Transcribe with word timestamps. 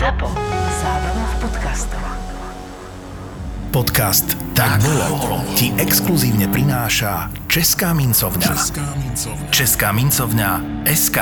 ZAPO. 0.00 0.32
Zábrná 0.80 1.24
v 1.28 1.34
podcastov. 1.44 2.00
Podcast 3.68 4.32
Tak 4.56 4.80
bolo 4.80 5.44
ti 5.52 5.76
exkluzívne 5.76 6.48
prináša 6.48 7.28
Česká 7.52 7.92
mincovňa. 7.92 8.48
Česká 9.52 9.92
mincovňa 9.92 10.50
SK. 10.88 11.18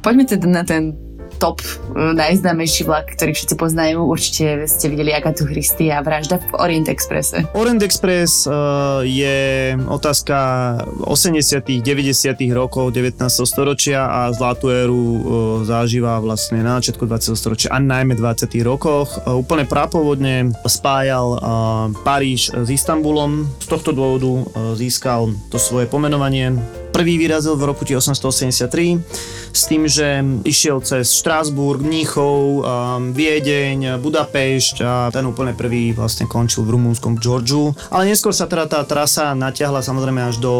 Poďme 0.00 0.24
teda 0.24 0.46
na 0.48 0.64
ten 0.64 0.96
top 1.42 1.58
e, 1.58 2.14
najznámejší 2.14 2.86
vlak, 2.86 3.18
ktorý 3.18 3.34
všetci 3.34 3.58
poznajú. 3.58 4.06
Určite 4.06 4.70
ste 4.70 4.86
videli 4.86 5.10
Agatu 5.10 5.42
Christy 5.42 5.90
a 5.90 5.98
vražda 5.98 6.38
v 6.38 6.54
Orient 6.62 6.86
Expresse. 6.86 7.42
Orient 7.58 7.82
Express 7.82 8.46
uh, 8.46 9.02
je 9.02 9.74
otázka 9.90 10.36
80 11.02 11.82
90 11.82 12.38
rokov 12.54 12.94
19. 12.94 13.26
storočia 13.42 14.06
a 14.06 14.30
zlatú 14.30 14.70
éru 14.70 15.02
uh, 15.02 15.18
zažíva 15.66 16.22
vlastne 16.22 16.62
na 16.62 16.78
začiatku 16.78 17.10
20. 17.10 17.34
storočia 17.34 17.74
a 17.74 17.82
najmä 17.82 18.14
20. 18.14 18.46
rokoch. 18.62 19.18
Uh, 19.26 19.42
úplne 19.42 19.66
prápovodne 19.66 20.54
spájal 20.62 21.34
Paríž 22.06 22.54
s 22.54 22.68
Istanbulom. 22.70 23.48
Z 23.58 23.66
tohto 23.66 23.90
dôvodu 23.90 24.46
získal 24.76 25.32
to 25.50 25.58
svoje 25.58 25.88
pomenovanie 25.90 26.54
Prvý 26.92 27.16
vyrazil 27.16 27.56
v 27.56 27.72
roku 27.72 27.88
1873 27.88 29.00
s 29.52 29.62
tým, 29.64 29.88
že 29.88 30.20
išiel 30.44 30.84
cez 30.84 31.16
Štrásburg, 31.16 31.80
Mníchov, 31.80 32.64
Viedeň, 33.16 33.96
Budapešť 33.96 34.76
a 34.84 34.94
ten 35.08 35.24
úplne 35.24 35.56
prvý 35.56 35.96
vlastne 35.96 36.28
končil 36.28 36.68
v 36.68 36.76
rumúnskom 36.76 37.16
Georgiu. 37.16 37.72
Ale 37.88 38.08
neskôr 38.08 38.36
sa 38.36 38.44
teda 38.44 38.68
tá 38.68 38.80
trasa 38.84 39.32
natiahla 39.32 39.80
samozrejme 39.80 40.20
až 40.20 40.36
do 40.36 40.52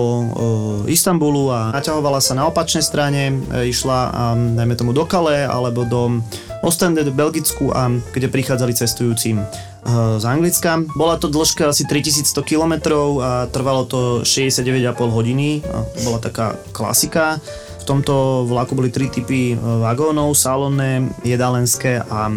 Istanbulu 0.89 1.53
a 1.53 1.73
naťahovala 1.77 2.25
sa 2.25 2.33
na 2.33 2.49
opačnej 2.49 2.85
strane, 2.85 3.33
e, 3.53 3.69
išla 3.69 3.99
um, 4.09 4.57
dajme 4.57 4.75
tomu 4.75 4.93
do 4.97 5.05
Kale 5.05 5.45
alebo 5.45 5.85
do 5.85 6.25
Ostende, 6.65 7.05
do 7.05 7.13
Belgicku 7.13 7.75
a 7.75 7.91
kde 7.91 8.33
prichádzali 8.33 8.73
cestujúci 8.73 9.37
z 10.19 10.25
Anglicka. 10.25 10.79
Bola 10.95 11.19
to 11.19 11.27
dĺžka 11.27 11.66
asi 11.66 11.83
3100 11.85 12.38
km 12.47 12.75
a 13.19 13.51
trvalo 13.51 13.83
to 13.85 14.23
69,5 14.23 14.95
hodiny. 15.11 15.63
Bola 16.07 16.19
taká 16.23 16.55
klasika. 16.71 17.43
V 17.83 17.85
tomto 17.85 18.47
vlaku 18.47 18.79
boli 18.79 18.95
tri 18.95 19.11
typy 19.11 19.52
eh, 19.52 19.59
vagónov, 19.59 20.39
salónne, 20.39 21.11
jedalenské 21.27 21.99
a 21.99 22.30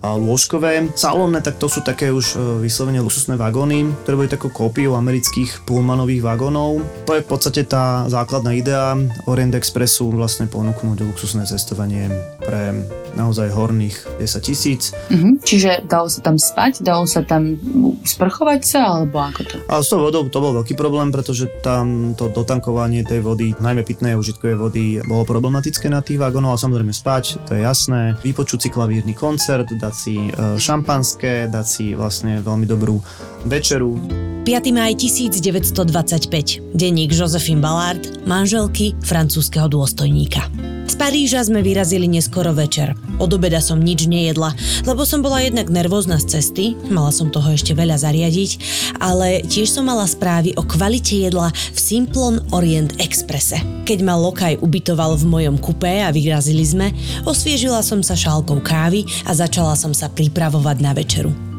lôžkové. 0.00 0.96
Salónne, 0.96 1.44
tak 1.44 1.60
to 1.60 1.68
sú 1.68 1.84
také 1.84 2.08
už 2.08 2.40
vyslovene 2.64 3.04
luxusné 3.04 3.36
vagóny, 3.36 3.84
ktoré 4.00 4.16
boli 4.16 4.32
takou 4.32 4.48
kópiou 4.48 4.96
amerických 4.96 5.68
pullmanových 5.68 6.24
vagónov. 6.24 6.80
To 7.04 7.12
je 7.12 7.20
v 7.20 7.28
podstate 7.28 7.68
tá 7.68 8.08
základná 8.08 8.56
idea 8.56 8.96
Orient 9.28 9.52
Expressu 9.60 10.08
vlastne 10.08 10.48
ponúknuť 10.48 11.04
luxusné 11.04 11.44
cestovanie 11.44 12.08
pre 12.40 12.80
naozaj 13.12 13.52
horných 13.52 14.18
10 14.18 14.48
tisíc. 14.48 14.96
Mm-hmm. 15.12 15.32
Čiže 15.44 15.70
dalo 15.84 16.08
sa 16.08 16.20
tam 16.24 16.40
spať, 16.40 16.80
dalo 16.80 17.04
sa 17.04 17.20
tam 17.20 17.60
sprchovať 18.00 18.60
sa, 18.64 18.80
alebo 18.96 19.20
ako 19.20 19.40
to? 19.44 19.56
A 19.68 19.84
s 19.84 19.92
tou 19.92 20.00
vodou 20.00 20.24
to 20.26 20.40
bol 20.40 20.56
veľký 20.56 20.72
problém, 20.72 21.12
pretože 21.12 21.52
tam 21.60 22.16
to 22.16 22.32
dotankovanie 22.32 23.04
tej 23.04 23.20
vody, 23.20 23.52
najmä 23.60 23.84
pitnej 23.84 24.16
a 24.16 24.20
užitkovej 24.20 24.56
vody, 24.56 24.84
bolo 25.04 25.28
problematické 25.28 25.92
na 25.92 26.00
tých 26.00 26.16
vagónoch, 26.16 26.56
ale 26.56 26.64
samozrejme 26.64 26.92
spať, 26.96 27.44
to 27.44 27.52
je 27.52 27.60
jasné. 27.60 28.16
Vypočuť 28.24 28.64
si 28.64 28.68
klavírny 28.72 29.12
koncert, 29.12 29.68
dať 29.68 29.90
dať 29.90 29.94
si 29.98 30.14
e, 30.14 30.30
šampanské, 30.54 31.50
dať 31.50 31.66
si 31.66 31.84
vlastne 31.98 32.38
veľmi 32.38 32.62
dobrú 32.62 33.02
večeru. 33.44 33.96
5. 34.44 34.72
maj 34.72 34.96
1925. 34.96 36.74
Denník 36.74 37.12
Josephine 37.12 37.60
Ballard, 37.60 38.24
manželky 38.24 38.96
francúzského 39.04 39.68
dôstojníka. 39.68 40.48
Z 40.90 40.98
Paríža 40.98 41.44
sme 41.44 41.62
vyrazili 41.62 42.10
neskoro 42.10 42.50
večer. 42.50 42.98
Od 43.22 43.30
obeda 43.30 43.62
som 43.62 43.78
nič 43.78 44.10
nejedla, 44.10 44.56
lebo 44.88 45.06
som 45.06 45.22
bola 45.22 45.44
jednak 45.44 45.70
nervózna 45.70 46.18
z 46.18 46.40
cesty, 46.40 46.74
mala 46.90 47.14
som 47.14 47.30
toho 47.30 47.52
ešte 47.52 47.76
veľa 47.76 48.00
zariadiť, 48.00 48.50
ale 48.98 49.44
tiež 49.44 49.70
som 49.70 49.86
mala 49.86 50.08
správy 50.08 50.56
o 50.58 50.66
kvalite 50.66 51.20
jedla 51.20 51.52
v 51.52 51.78
Simplon 51.78 52.42
Orient 52.50 52.96
Expresse. 52.98 53.60
Keď 53.86 53.98
ma 54.02 54.18
Lokaj 54.18 54.58
ubytoval 54.58 55.14
v 55.20 55.30
mojom 55.30 55.56
kupé 55.62 56.02
a 56.02 56.10
vyrazili 56.10 56.64
sme, 56.66 56.90
osviežila 57.22 57.84
som 57.86 58.02
sa 58.02 58.18
šálkou 58.18 58.58
kávy 58.64 59.06
a 59.28 59.36
začala 59.36 59.76
som 59.76 59.92
sa 59.94 60.10
pripravovať 60.10 60.76
na 60.82 60.90
večeru. 60.90 61.49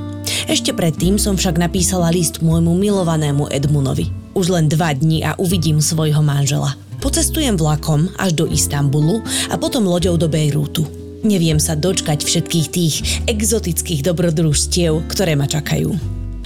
Ešte 0.49 0.75
predtým 0.75 1.15
som 1.15 1.39
však 1.39 1.61
napísala 1.61 2.11
list 2.11 2.43
môjmu 2.43 2.75
milovanému 2.75 3.47
Edmunovi. 3.51 4.09
Už 4.35 4.51
len 4.51 4.71
dva 4.71 4.95
dní 4.95 5.23
a 5.23 5.35
uvidím 5.39 5.79
svojho 5.83 6.23
manžela. 6.23 6.75
Pocestujem 7.01 7.57
vlakom 7.57 8.13
až 8.21 8.37
do 8.37 8.45
Istanbulu 8.45 9.25
a 9.49 9.57
potom 9.57 9.89
loďou 9.89 10.15
do 10.21 10.29
Bejrútu. 10.29 10.85
Neviem 11.21 11.61
sa 11.61 11.77
dočkať 11.77 12.25
všetkých 12.25 12.67
tých 12.69 12.95
exotických 13.29 14.01
dobrodružstiev, 14.05 15.05
ktoré 15.09 15.37
ma 15.37 15.45
čakajú. 15.45 15.93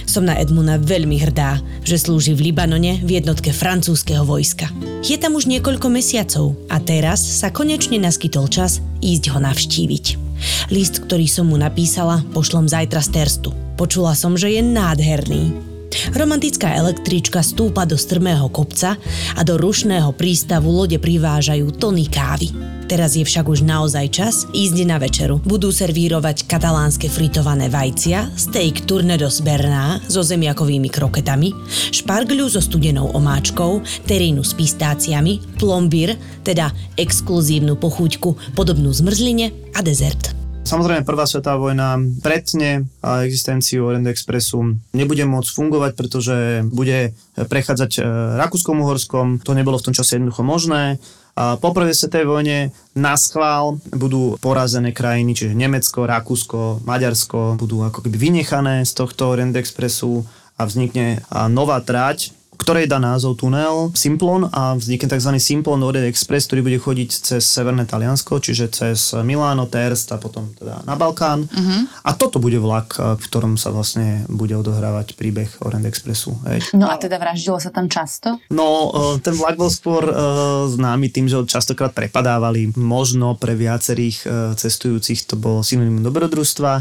Som 0.06 0.28
na 0.30 0.38
Edmuna 0.38 0.78
veľmi 0.78 1.18
hrdá, 1.18 1.60
že 1.82 1.98
slúži 1.98 2.32
v 2.32 2.48
Libanone 2.48 3.02
v 3.02 3.20
jednotke 3.20 3.50
francúzského 3.50 4.22
vojska. 4.22 4.70
Je 5.02 5.18
tam 5.18 5.34
už 5.34 5.50
niekoľko 5.50 5.90
mesiacov 5.92 6.54
a 6.70 6.78
teraz 6.78 7.20
sa 7.20 7.50
konečne 7.50 8.00
naskytol 8.00 8.46
čas 8.48 8.80
ísť 9.02 9.34
ho 9.34 9.38
navštíviť. 9.42 10.25
List, 10.70 11.02
ktorý 11.04 11.26
som 11.26 11.50
mu 11.50 11.56
napísala, 11.58 12.22
pošlom 12.32 12.70
zajtra 12.70 13.00
z 13.02 13.08
Terstu. 13.12 13.50
Počula 13.76 14.16
som, 14.16 14.38
že 14.38 14.54
je 14.54 14.62
nádherný. 14.64 15.65
Romantická 16.14 16.72
električka 16.76 17.42
stúpa 17.42 17.84
do 17.84 17.98
strmého 17.98 18.46
kopca 18.48 18.96
a 19.34 19.40
do 19.42 19.58
rušného 19.60 20.14
prístavu 20.14 20.70
lode 20.70 20.96
privážajú 20.96 21.74
tony 21.76 22.06
kávy. 22.08 22.54
Teraz 22.86 23.18
je 23.18 23.26
však 23.26 23.50
už 23.50 23.66
naozaj 23.66 24.06
čas 24.14 24.34
ísť 24.54 24.86
na 24.86 25.02
večeru. 25.02 25.42
Budú 25.42 25.74
servírovať 25.74 26.46
katalánske 26.46 27.10
fritované 27.10 27.66
vajcia, 27.66 28.30
steak 28.38 28.86
tournedos 28.86 29.42
berná 29.42 29.98
so 30.06 30.22
zemiakovými 30.22 30.86
kroketami, 30.86 31.50
špargľu 31.90 32.46
so 32.46 32.62
studenou 32.62 33.10
omáčkou, 33.10 33.82
terínu 34.06 34.46
s 34.46 34.54
pistáciami, 34.54 35.58
plombír, 35.58 36.14
teda 36.46 36.70
exkluzívnu 36.94 37.74
pochúťku 37.74 38.54
podobnú 38.54 38.94
zmrzline 38.94 39.50
a 39.74 39.82
dezert. 39.82 40.45
Samozrejme, 40.66 41.06
prvá 41.06 41.30
svetová 41.30 41.62
vojna 41.62 41.94
pretne 42.26 42.90
existenciu 43.22 43.86
Orient 43.86 44.10
Expressu 44.10 44.74
nebude 44.90 45.22
môcť 45.22 45.46
fungovať, 45.54 45.92
pretože 45.94 46.36
bude 46.66 47.14
prechádzať 47.38 47.90
e, 47.96 48.00
Rakúskom-Uhorskom. 48.42 49.46
To 49.46 49.54
nebolo 49.54 49.78
v 49.78 49.86
tom 49.86 49.94
čase 49.94 50.18
jednoducho 50.18 50.42
možné. 50.42 50.98
A 51.38 51.54
po 51.54 51.70
prvej 51.70 51.94
svetovej 51.94 52.26
vojne 52.26 52.58
na 52.98 53.14
schvál 53.14 53.78
budú 53.94 54.34
porazené 54.42 54.90
krajiny, 54.90 55.38
čiže 55.38 55.54
Nemecko, 55.54 56.02
Rakúsko, 56.02 56.82
Maďarsko 56.82 57.54
budú 57.54 57.86
ako 57.86 58.02
keby 58.02 58.18
vynechané 58.18 58.82
z 58.82 58.92
tohto 58.96 59.38
Orient 59.38 59.54
Expressu 59.54 60.26
a 60.58 60.66
vznikne 60.66 61.22
nová 61.52 61.78
trať, 61.84 62.35
ktorej 62.56 62.90
dá 62.90 62.98
názov 62.98 63.38
tunel 63.38 63.92
Simplon 63.92 64.48
a 64.50 64.74
vznikne 64.74 65.12
tzv. 65.12 65.30
Simplon 65.38 65.84
Orient 65.84 66.08
Express, 66.10 66.48
ktorý 66.50 66.66
bude 66.66 66.78
chodiť 66.80 67.10
cez 67.12 67.42
Severné 67.44 67.86
Taliansko, 67.86 68.40
čiže 68.42 68.72
cez 68.72 69.14
Miláno, 69.22 69.68
Terst 69.70 70.10
a 70.10 70.18
potom 70.18 70.50
teda 70.56 70.82
na 70.88 70.98
Balkán. 70.98 71.46
Uh-huh. 71.46 71.80
A 72.02 72.16
toto 72.16 72.40
bude 72.42 72.58
vlak, 72.58 72.96
v 72.98 73.22
ktorom 73.22 73.54
sa 73.54 73.70
vlastne 73.70 74.24
bude 74.26 74.56
odohrávať 74.56 75.14
príbeh 75.14 75.48
Orient 75.62 75.86
Expressu. 75.86 76.34
Hej. 76.48 76.74
No 76.74 76.90
a 76.90 76.96
teda 76.98 77.20
vraždilo 77.20 77.60
sa 77.60 77.70
tam 77.70 77.86
často? 77.86 78.40
No, 78.50 78.90
e, 78.90 79.22
ten 79.22 79.36
vlak 79.36 79.54
bol 79.60 79.70
skôr 79.70 80.02
uh, 80.08 80.66
známy 80.66 81.12
tým, 81.12 81.30
že 81.30 81.38
ho 81.38 81.44
častokrát 81.46 81.92
prepadávali. 81.92 82.74
Možno 82.74 83.38
pre 83.38 83.54
viacerých 83.54 84.26
cestujúcich 84.56 85.28
to 85.28 85.36
bolo 85.38 85.60
synonymum 85.62 86.02
dobrodružstva, 86.02 86.72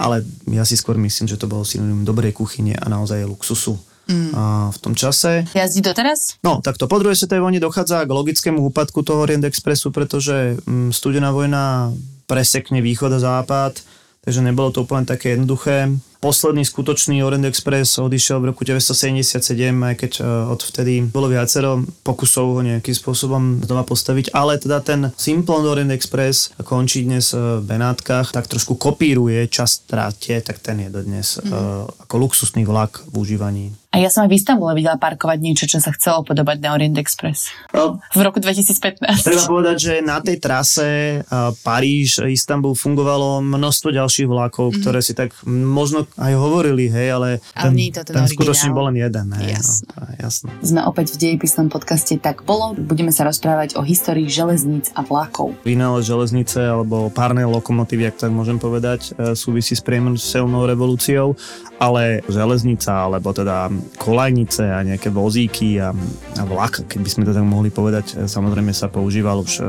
ale 0.00 0.24
ja 0.48 0.64
si 0.64 0.80
skôr 0.80 0.96
myslím, 0.96 1.28
že 1.28 1.36
to 1.36 1.50
bolo 1.50 1.66
synonymum 1.66 2.08
dobrej 2.08 2.32
kuchyne 2.32 2.72
a 2.76 2.86
naozaj 2.88 3.28
luxusu 3.28 3.76
mm. 4.10 4.30
v 4.74 4.78
tom 4.82 4.98
čase. 4.98 5.46
Jazdí 5.54 5.80
doteraz? 5.80 6.42
No, 6.42 6.58
takto 6.58 6.90
po 6.90 6.98
druhej 6.98 7.14
svetovej 7.14 7.46
vojne 7.46 7.62
dochádza 7.62 8.02
k 8.02 8.10
logickému 8.10 8.58
úpadku 8.74 9.06
toho 9.06 9.22
Orient 9.22 9.46
Expressu, 9.46 9.94
pretože 9.94 10.58
mm, 10.66 10.90
studená 10.90 11.30
vojna 11.30 11.94
presekne 12.26 12.82
východ 12.82 13.14
a 13.16 13.20
západ, 13.22 13.82
takže 14.26 14.40
nebolo 14.42 14.74
to 14.74 14.82
úplne 14.82 15.06
také 15.06 15.38
jednoduché. 15.38 15.90
Posledný 16.20 16.68
skutočný 16.68 17.24
Orient 17.24 17.48
Express 17.48 17.96
odišiel 17.96 18.44
v 18.44 18.52
roku 18.52 18.60
1977, 18.68 19.40
aj 19.72 19.94
keď 19.96 20.12
uh, 20.20 20.52
odvtedy 20.52 21.00
bolo 21.08 21.32
viacero 21.32 21.80
pokusov 22.04 22.60
ho 22.60 22.60
nejakým 22.60 22.92
spôsobom 22.92 23.64
znova 23.64 23.88
postaviť, 23.88 24.36
ale 24.36 24.60
teda 24.60 24.84
ten 24.84 25.08
Simplon 25.16 25.64
Orient 25.64 25.96
Express 25.96 26.52
končí 26.60 27.08
dnes 27.08 27.32
v 27.32 27.64
Benátkach, 27.64 28.36
tak 28.36 28.52
trošku 28.52 28.76
kopíruje 28.76 29.48
čas 29.48 29.80
tráte, 29.88 30.36
tak 30.44 30.60
ten 30.60 30.84
je 30.84 30.92
dodnes 30.92 31.40
mm. 31.40 32.04
ako 32.04 32.14
luxusný 32.20 32.68
vlak 32.68 33.00
v 33.08 33.14
užívaní 33.16 33.66
a 33.90 33.98
ja 33.98 34.06
som 34.06 34.22
aj 34.22 34.30
v 34.30 34.38
Istambule 34.38 34.78
videla 34.78 34.94
parkovať 35.02 35.38
niečo, 35.42 35.66
čo 35.66 35.82
sa 35.82 35.90
chcelo 35.90 36.22
podobať 36.22 36.62
na 36.62 36.78
Orient 36.78 36.94
Express. 36.94 37.50
No, 37.74 37.98
v 38.14 38.20
roku 38.22 38.38
2015. 38.38 39.02
Treba 39.02 39.44
povedať, 39.50 39.76
že 39.82 39.94
na 39.98 40.22
tej 40.22 40.38
trase 40.38 41.18
Paríž, 41.66 42.22
Istanbul 42.22 42.78
fungovalo 42.78 43.42
množstvo 43.42 43.90
ďalších 43.90 44.30
vlakov, 44.30 44.70
mm-hmm. 44.70 44.82
ktoré 44.86 45.02
si 45.02 45.18
tak 45.18 45.34
možno 45.42 46.06
aj 46.16 46.32
hovorili, 46.38 46.90
hej, 46.90 47.08
ale, 47.14 47.28
Ale 47.54 47.74
nie 47.74 47.90
je 47.90 48.02
to 48.02 48.12
ten 48.14 48.20
ten 48.20 48.28
skutočne 48.28 48.70
bol 48.74 48.88
len 48.92 49.00
jeden. 49.00 49.26
Hej, 49.34 49.60
Jasné. 49.60 49.86
No, 49.90 50.02
jasné. 50.20 50.48
Sme 50.60 50.80
opäť 50.84 51.06
v 51.14 51.16
dejepisnom 51.28 51.66
podcaste 51.72 52.14
Tak 52.20 52.44
bolo. 52.44 52.76
Budeme 52.76 53.10
sa 53.10 53.24
rozprávať 53.24 53.76
o 53.78 53.82
histórii 53.82 54.28
železníc 54.28 54.92
a 54.92 55.00
vlakov. 55.04 55.56
Vynález 55.64 56.06
železnice 56.06 56.60
alebo 56.60 57.08
párnej 57.08 57.48
lokomotívy, 57.48 58.12
ak 58.12 58.28
tak 58.28 58.32
môžem 58.32 58.60
povedať, 58.60 59.16
e, 59.16 59.32
súvisí 59.32 59.72
s 59.74 59.82
priemyselnou 59.82 60.68
revolúciou, 60.68 61.34
ale 61.80 62.20
železnica, 62.28 63.08
alebo 63.08 63.32
teda 63.32 63.72
kolajnice 63.96 64.68
a 64.68 64.84
nejaké 64.84 65.08
vozíky 65.08 65.80
a, 65.80 65.96
a 66.36 66.42
vlak, 66.44 66.84
keď 66.84 67.00
by 67.00 67.10
sme 67.10 67.22
to 67.24 67.32
tak 67.32 67.46
mohli 67.46 67.72
povedať, 67.72 68.06
e, 68.14 68.28
samozrejme 68.28 68.72
sa 68.76 68.92
používal 68.92 69.40
už 69.40 69.52
e, 69.58 69.62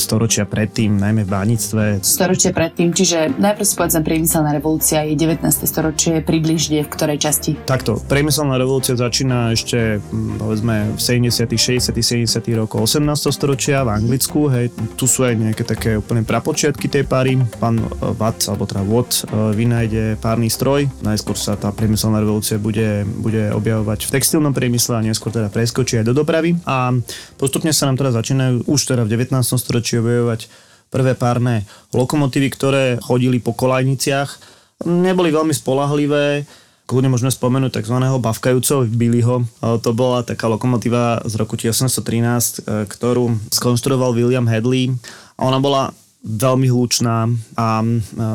storočia 0.00 0.48
predtým, 0.48 0.96
najmä 0.96 1.28
v 1.28 1.30
bánictve. 1.30 1.82
Storočie 2.00 2.56
predtým, 2.56 2.96
čiže 2.96 3.36
najprv 3.36 3.66
si 3.66 3.74
povedzme 3.76 4.02
priemyselná 4.02 4.56
revolúcia 4.56 5.04
je 5.04 5.14
19. 5.32 5.64
storočie, 5.64 6.20
približne 6.20 6.84
v 6.84 6.88
ktorej 6.92 7.16
časti. 7.16 7.56
Takto, 7.64 7.96
priemyselná 8.04 8.60
revolúcia 8.60 8.92
začína 8.92 9.56
ešte 9.56 9.96
mm, 9.96 10.36
povedzme 10.36 10.92
v 10.92 11.00
70., 11.00 11.48
60., 11.48 12.28
70. 12.28 12.60
rokov 12.60 12.84
18. 12.84 13.32
storočia 13.32 13.80
v 13.80 13.96
Anglicku, 13.96 14.52
hej, 14.52 14.68
tu 15.00 15.08
sú 15.08 15.24
aj 15.24 15.40
nejaké 15.40 15.64
také 15.64 15.96
úplne 15.96 16.20
prapočiatky 16.20 16.84
tej 16.92 17.08
páry. 17.08 17.40
Pán 17.56 17.80
e, 17.80 17.88
Watt, 18.12 18.44
alebo 18.52 18.68
teda 18.68 18.84
Watt, 18.84 19.24
e, 19.24 19.56
vynájde 19.56 20.20
párny 20.20 20.52
stroj. 20.52 20.84
Najskôr 21.00 21.40
sa 21.40 21.56
tá 21.56 21.72
priemyselná 21.72 22.20
revolúcia 22.20 22.60
bude, 22.60 23.08
bude 23.08 23.48
objavovať 23.56 24.04
v 24.04 24.12
textilnom 24.12 24.52
priemysle 24.52 25.00
a 25.00 25.06
neskôr 25.06 25.32
teda 25.32 25.48
preskočí 25.48 25.96
aj 25.96 26.12
do 26.12 26.12
dopravy. 26.12 26.60
A 26.68 26.92
postupne 27.40 27.72
sa 27.72 27.88
nám 27.88 27.96
teda 27.96 28.12
začínajú 28.20 28.68
už 28.68 28.80
teda 28.84 29.08
v 29.08 29.16
19. 29.16 29.40
storočí 29.56 29.96
objavovať 29.96 30.52
prvé 30.92 31.16
párne 31.16 31.64
lokomotívy, 31.96 32.48
ktoré 32.52 32.84
chodili 33.00 33.40
po 33.40 33.56
kolajniciach. 33.56 34.60
Neboli 34.86 35.30
veľmi 35.30 35.54
spolahlivé, 35.54 36.46
kľudne 36.86 37.08
môžeme 37.08 37.32
spomenúť 37.32 37.80
tzv. 37.80 37.96
bavkajúceho 38.20 38.84
Billyho. 38.90 39.48
To 39.62 39.90
bola 39.96 40.26
taká 40.26 40.50
lokomotíva 40.50 41.24
z 41.24 41.34
roku 41.40 41.56
1813, 41.56 42.04
e, 42.04 42.84
ktorú 42.84 43.32
skonštruoval 43.48 44.12
William 44.12 44.44
Hadley. 44.44 44.92
Ona 45.40 45.58
bola 45.62 45.96
veľmi 46.22 46.70
hlučná 46.70 47.26
a 47.58 47.82
e, 47.82 47.86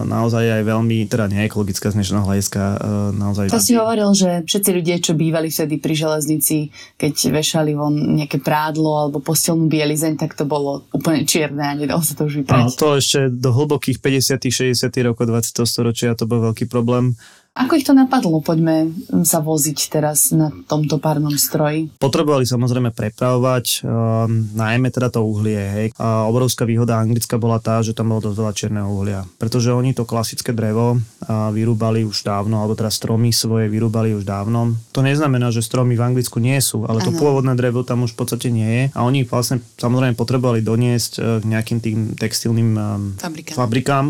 naozaj 0.03 0.59
aj 0.59 0.63
veľmi, 0.67 1.07
teda 1.07 1.31
neekologická 1.31 1.95
z 1.95 2.03
dnešného 2.03 2.27
hľadiska, 2.27 2.61
e, 2.61 2.77
naozaj... 3.15 3.45
To 3.47 3.63
si 3.63 3.79
hovoril, 3.79 4.11
že 4.11 4.43
všetci 4.43 4.69
ľudia, 4.75 4.99
čo 4.99 5.15
bývali 5.15 5.47
vtedy 5.47 5.79
pri 5.79 5.95
železnici, 5.95 6.67
keď 6.99 7.31
vešali 7.31 7.71
von 7.79 7.95
nejaké 7.95 8.43
prádlo 8.43 9.07
alebo 9.07 9.23
postelnú 9.23 9.71
bielizeň, 9.71 10.19
tak 10.19 10.35
to 10.35 10.43
bolo 10.43 10.83
úplne 10.91 11.23
čierne 11.23 11.63
a 11.63 11.73
nedalo 11.79 12.03
sa 12.03 12.19
to 12.19 12.27
už 12.27 12.43
vyprať. 12.43 12.75
to 12.75 12.99
ešte 12.99 13.19
do 13.31 13.55
hlbokých 13.55 14.03
50 14.03 14.75
60 14.75 15.07
rokov 15.07 15.31
20. 15.31 15.63
storočia 15.63 16.11
to 16.19 16.27
bol 16.27 16.43
veľký 16.43 16.67
problém. 16.67 17.15
Ako 17.57 17.73
ich 17.73 17.85
to 17.85 17.97
napadlo? 17.97 18.37
Poďme 18.37 18.93
sa 19.25 19.41
voziť 19.41 19.77
teraz 19.89 20.29
na 20.29 20.53
tomto 20.69 21.01
párnom 21.01 21.33
stroji. 21.33 21.89
Potrebovali 21.97 22.45
samozrejme 22.45 22.93
prepravovať, 22.93 23.81
um, 23.81 24.53
najmä 24.53 24.93
teda 24.93 25.09
to 25.09 25.25
uhlie. 25.25 25.57
Hej. 25.57 25.87
A 25.97 26.29
obrovská 26.29 26.69
výhoda 26.69 27.01
Anglicka 27.01 27.41
bola 27.41 27.57
tá, 27.57 27.81
že 27.81 27.97
tam 27.97 28.13
bolo 28.13 28.29
dosť 28.29 28.37
veľa 28.37 28.53
čierneho 28.53 28.87
uhlia. 28.93 29.25
Pretože 29.41 29.73
oni 29.73 29.97
to 29.97 30.05
klasické 30.05 30.53
drevo 30.53 31.01
a 31.25 31.49
vyrúbali 31.49 32.05
už 32.05 32.21
dávno, 32.21 32.61
alebo 32.61 32.77
teda 32.77 32.93
stromy 32.93 33.33
svoje 33.33 33.67
vyrúbali 33.67 34.13
už 34.13 34.21
dávno. 34.21 34.77
To 34.93 35.01
neznamená, 35.01 35.49
že 35.49 35.65
stromy 35.65 35.97
v 35.97 36.05
Anglicku 36.13 36.37
nie 36.37 36.61
sú, 36.61 36.85
ale 36.85 37.01
to 37.01 37.09
Áno. 37.09 37.19
pôvodné 37.19 37.57
drevo 37.57 37.81
tam 37.81 38.05
už 38.05 38.13
v 38.13 38.19
podstate 38.21 38.53
nie 38.53 38.69
je. 38.69 38.83
A 38.93 39.01
oni 39.01 39.25
vlastne 39.25 39.65
samozrejme 39.81 40.13
potrebovali 40.13 40.61
doniesť 40.61 41.11
eh, 41.17 41.23
k 41.41 41.45
nejakým 41.49 41.79
tým 41.81 41.97
textilným 42.13 42.69
um, 42.77 43.01
Fabrikám. 43.17 43.55
fabrikám. 43.57 44.05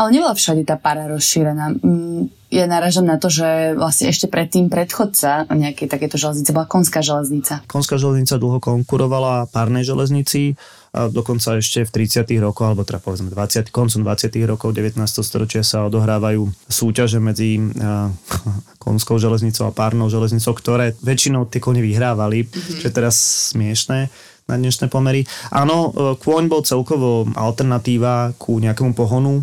Ale 0.00 0.08
nebola 0.10 0.34
všade 0.34 0.66
tá 0.66 0.74
para 0.74 1.06
rozšírená. 1.06 1.78
Mm, 1.78 2.43
Ja 2.54 2.70
narážam 2.70 3.02
na 3.02 3.18
to, 3.18 3.26
že 3.34 3.74
vlastne 3.74 4.14
ešte 4.14 4.30
predtým 4.30 4.70
predchodca 4.70 5.50
nejakej 5.50 5.90
takéto 5.90 6.14
železnice 6.14 6.54
bola 6.54 6.70
konská 6.70 7.02
železnica. 7.02 7.66
Konská 7.66 7.98
železnica 7.98 8.38
dlho 8.38 8.62
konkurovala 8.62 9.50
párnej 9.50 9.82
železnici, 9.82 10.54
a 10.94 11.10
dokonca 11.10 11.58
ešte 11.58 11.82
v 11.82 12.06
30. 12.06 12.22
rokoch, 12.38 12.70
alebo 12.70 12.86
teda 12.86 13.02
povedzme 13.02 13.26
20, 13.26 13.74
koncom 13.74 14.06
20. 14.06 14.30
rokov 14.46 14.70
19. 14.70 14.94
storočia 15.02 15.66
sa 15.66 15.90
odohrávajú 15.90 16.46
súťaže 16.70 17.18
medzi 17.18 17.58
a, 17.58 18.14
konskou 18.86 19.18
železnicou 19.18 19.66
a 19.66 19.74
párnou 19.74 20.06
železnicou, 20.06 20.54
ktoré 20.54 20.94
väčšinou 21.02 21.50
tie 21.50 21.58
kone 21.58 21.82
vyhrávali, 21.82 22.46
mm-hmm. 22.46 22.78
čo 22.78 22.84
je 22.86 22.94
teraz 22.94 23.18
smiešné 23.50 24.06
na 24.46 24.54
dnešné 24.54 24.86
pomery. 24.86 25.26
Áno, 25.50 25.90
e, 25.90 26.14
kôň 26.20 26.46
bol 26.46 26.62
celkovo 26.62 27.26
alternatíva 27.34 28.36
ku 28.38 28.62
nejakému 28.62 28.94
pohonu, 28.94 29.42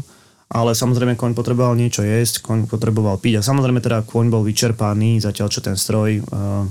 ale 0.52 0.76
samozrejme 0.76 1.16
koň 1.16 1.32
potreboval 1.32 1.80
niečo 1.80 2.04
jesť, 2.04 2.44
koň 2.44 2.68
potreboval 2.68 3.16
piť 3.24 3.40
a 3.40 3.48
samozrejme 3.48 3.80
teda 3.80 4.04
koň 4.04 4.28
bol 4.28 4.44
vyčerpaný, 4.44 5.24
zatiaľ 5.24 5.48
čo 5.48 5.64
ten 5.64 5.80
stroj, 5.80 6.20
eh, 6.20 6.24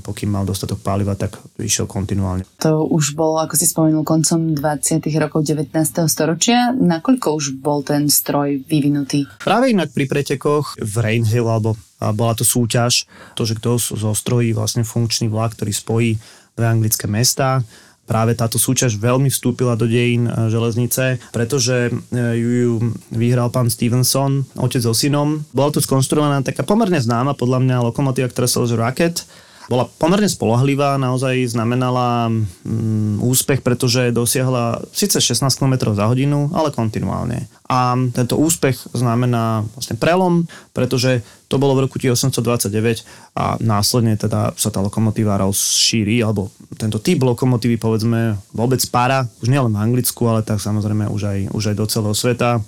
pokým 0.04 0.28
mal 0.28 0.44
dostatok 0.44 0.84
paliva, 0.84 1.16
tak 1.16 1.40
išiel 1.56 1.88
kontinuálne. 1.88 2.44
To 2.60 2.84
už 2.84 3.16
bolo, 3.16 3.40
ako 3.40 3.56
si 3.56 3.64
spomenul, 3.64 4.04
koncom 4.04 4.52
20. 4.52 5.16
rokov 5.16 5.48
19. 5.48 5.72
storočia. 6.12 6.76
Nakoľko 6.76 7.26
už 7.40 7.56
bol 7.64 7.80
ten 7.80 8.12
stroj 8.12 8.60
vyvinutý? 8.68 9.24
Práve 9.40 9.72
inak 9.72 9.96
pri 9.96 10.04
pretekoch 10.04 10.76
v 10.76 10.94
Rainhill, 11.00 11.48
alebo 11.48 11.74
a 12.00 12.16
bola 12.16 12.32
to 12.32 12.48
súťaž, 12.48 13.04
to, 13.36 13.44
že 13.44 13.60
kto 13.60 13.76
zostrojí 13.76 14.56
vlastne 14.56 14.88
funkčný 14.88 15.28
vlak, 15.28 15.52
ktorý 15.52 15.72
spojí 15.72 16.10
dve 16.56 16.66
anglické 16.66 17.04
mesta, 17.04 17.60
práve 18.10 18.34
táto 18.34 18.58
súťaž 18.58 18.98
veľmi 18.98 19.30
vstúpila 19.30 19.78
do 19.78 19.86
dejín 19.86 20.26
e, 20.26 20.50
železnice, 20.50 21.22
pretože 21.30 21.94
e, 22.10 22.18
ju, 22.42 22.82
vyhral 23.14 23.54
pán 23.54 23.70
Stevenson, 23.70 24.42
otec 24.58 24.82
so 24.82 24.90
synom. 24.90 25.46
Bola 25.54 25.70
tu 25.70 25.78
skonštruovaná 25.78 26.42
taká 26.42 26.66
pomerne 26.66 26.98
známa 26.98 27.38
podľa 27.38 27.62
mňa 27.62 27.86
lokomotíva, 27.86 28.26
ktorá 28.26 28.50
sa 28.50 28.66
Rocket. 28.66 29.22
Bola 29.70 29.86
pomerne 29.86 30.26
spolahlivá, 30.26 30.98
naozaj 30.98 31.54
znamenala 31.54 32.26
mm, 32.26 33.22
úspech, 33.22 33.62
pretože 33.62 34.10
dosiahla 34.10 34.82
síce 34.90 35.22
16 35.22 35.46
km 35.46 35.94
za 35.94 36.10
hodinu, 36.10 36.50
ale 36.50 36.74
kontinuálne. 36.74 37.46
A 37.70 37.94
tento 38.10 38.34
úspech 38.34 38.90
znamená 38.90 39.62
vlastne 39.78 39.94
prelom, 39.94 40.50
pretože 40.74 41.22
to 41.46 41.62
bolo 41.62 41.78
v 41.78 41.86
roku 41.86 42.02
1829 42.02 43.06
a 43.38 43.62
následne 43.62 44.18
teda 44.18 44.58
sa 44.58 44.74
tá 44.74 44.82
lokomotíva 44.82 45.38
rozšíri, 45.38 46.18
alebo 46.18 46.50
tento 46.74 46.98
typ 46.98 47.22
lokomotívy 47.22 47.78
povedzme 47.78 48.42
vôbec 48.50 48.82
para, 48.90 49.30
už 49.38 49.54
nielen 49.54 49.70
v 49.70 49.82
Anglicku, 49.86 50.26
ale 50.26 50.42
tak 50.42 50.58
samozrejme 50.58 51.06
už 51.06 51.22
aj, 51.30 51.38
už 51.54 51.64
aj 51.70 51.76
do 51.78 51.86
celého 51.86 52.14
sveta, 52.18 52.58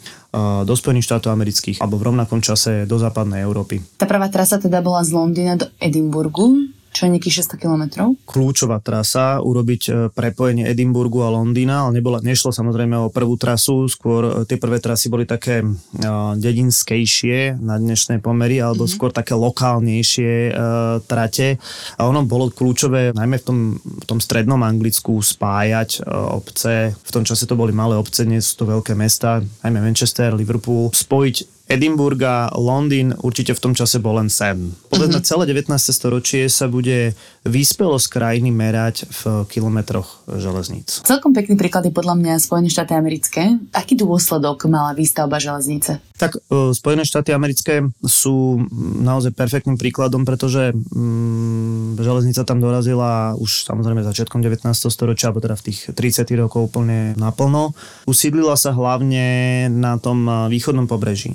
do 0.64 0.72
Spojených 0.72 1.06
štátov 1.12 1.28
amerických 1.28 1.78
alebo 1.84 2.00
v 2.00 2.08
rovnakom 2.08 2.40
čase 2.40 2.88
do 2.88 2.96
západnej 2.96 3.44
Európy. 3.44 3.84
Tá 4.00 4.08
prvá 4.08 4.32
trasa 4.32 4.56
teda 4.56 4.80
bola 4.80 5.04
z 5.04 5.12
Londýna 5.12 5.60
do 5.60 5.68
Edinburgu, 5.76 6.72
čo 6.92 7.08
je 7.08 7.12
nejakých 7.16 7.56
600 7.56 7.62
kilometrov. 7.64 8.06
kľúčová 8.28 8.76
trasa, 8.84 9.40
urobiť 9.40 9.82
e, 9.88 9.90
prepojenie 10.12 10.68
Edimburgu 10.68 11.24
a 11.24 11.32
Londýna, 11.32 11.88
ale 11.88 11.98
nebola, 11.98 12.20
nešlo 12.20 12.52
samozrejme 12.52 13.08
o 13.08 13.08
prvú 13.08 13.40
trasu, 13.40 13.88
skôr 13.88 14.28
e, 14.28 14.32
tie 14.44 14.60
prvé 14.60 14.76
trasy 14.76 15.08
boli 15.08 15.24
také 15.24 15.64
uh, 15.64 16.36
dedinskejšie 16.36 17.56
na 17.64 17.80
dnešné 17.80 18.20
pomery, 18.20 18.60
alebo 18.60 18.84
mm-hmm. 18.84 18.96
skôr 19.00 19.08
také 19.08 19.32
lokálnejšie 19.32 20.52
uh, 20.52 21.00
trate. 21.08 21.56
A 21.96 22.04
ono 22.04 22.28
bolo 22.28 22.52
kľúčové 22.52 23.16
najmä 23.16 23.40
v 23.40 23.44
tom, 23.44 23.58
v 23.80 24.04
tom 24.04 24.20
strednom 24.20 24.60
Anglicku 24.60 25.16
spájať 25.24 26.04
uh, 26.04 26.36
obce, 26.36 26.92
v 26.92 27.10
tom 27.10 27.24
čase 27.24 27.48
to 27.48 27.56
boli 27.56 27.72
malé 27.72 27.96
obce, 27.96 28.28
dnes 28.28 28.52
sú 28.52 28.62
to 28.62 28.64
veľké 28.68 28.92
mesta, 28.92 29.40
najmä 29.64 29.80
Manchester, 29.80 30.21
Liverpool, 30.30 30.94
spojiť 30.94 31.66
Edinburgh 31.72 32.20
a 32.20 32.52
Londýn 32.52 33.16
určite 33.24 33.56
v 33.56 33.62
tom 33.64 33.72
čase 33.72 33.96
bol 33.96 34.20
len 34.20 34.28
sen. 34.28 34.76
Povedzme, 34.92 35.24
celé 35.24 35.48
19. 35.48 35.72
storočie 35.72 36.44
sa 36.52 36.68
bude 36.68 37.16
vyspelosť 37.48 38.06
krajiny 38.12 38.52
merať 38.52 39.08
v 39.08 39.48
kilometroch 39.48 40.28
železníc. 40.28 41.00
Celkom 41.00 41.32
pekný 41.32 41.56
príklad 41.56 41.88
je 41.88 41.94
podľa 41.94 42.20
mňa 42.20 42.42
Spojené 42.44 42.68
štáty 42.68 42.92
americké. 42.92 43.56
Aký 43.72 43.96
dôsledok 43.96 44.68
mala 44.68 44.92
výstavba 44.92 45.40
železnice? 45.40 46.04
Tak 46.22 46.38
e, 46.38 46.70
Spojené 46.70 47.02
štáty 47.02 47.34
americké 47.34 47.82
sú 48.06 48.62
naozaj 49.02 49.34
perfektným 49.34 49.74
príkladom, 49.74 50.22
pretože 50.22 50.70
mm, 50.70 51.98
železnica 51.98 52.46
tam 52.46 52.62
dorazila 52.62 53.34
už 53.42 53.66
samozrejme 53.66 54.06
začiatkom 54.06 54.38
19. 54.38 54.70
storočia, 54.70 55.34
alebo 55.34 55.42
teda 55.42 55.58
v 55.58 55.74
tých 55.74 55.90
30. 55.90 56.30
rokov 56.38 56.70
úplne 56.70 57.18
naplno. 57.18 57.74
Usídlila 58.06 58.54
sa 58.54 58.70
hlavne 58.70 59.66
na 59.66 59.98
tom 59.98 60.22
e, 60.30 60.46
východnom 60.46 60.86
pobreží. 60.86 61.34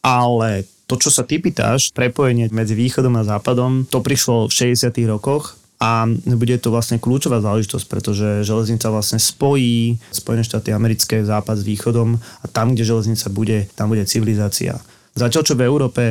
Ale 0.00 0.64
to, 0.88 0.96
čo 0.96 1.12
sa 1.12 1.28
ty 1.28 1.36
pýtaš, 1.36 1.92
prepojenie 1.92 2.48
medzi 2.48 2.72
východom 2.72 3.20
a 3.20 3.28
západom, 3.28 3.84
to 3.84 4.00
prišlo 4.00 4.48
v 4.48 4.72
60. 4.72 4.88
rokoch 5.04 5.63
a 5.82 6.06
bude 6.10 6.56
to 6.62 6.70
vlastne 6.70 7.02
kľúčová 7.02 7.42
záležitosť, 7.42 7.86
pretože 7.90 8.46
železnica 8.46 8.88
vlastne 8.88 9.18
spojí 9.18 9.98
Spojené 10.14 10.46
štáty 10.46 10.70
americké, 10.70 11.26
západ 11.26 11.60
s 11.60 11.66
východom 11.66 12.16
a 12.16 12.44
tam, 12.48 12.72
kde 12.72 12.86
železnica 12.86 13.26
bude, 13.28 13.58
tam 13.74 13.90
bude 13.90 14.06
civilizácia. 14.06 14.78
Zatiaľ, 15.14 15.42
čo 15.46 15.54
v 15.54 15.62
Európe 15.62 16.04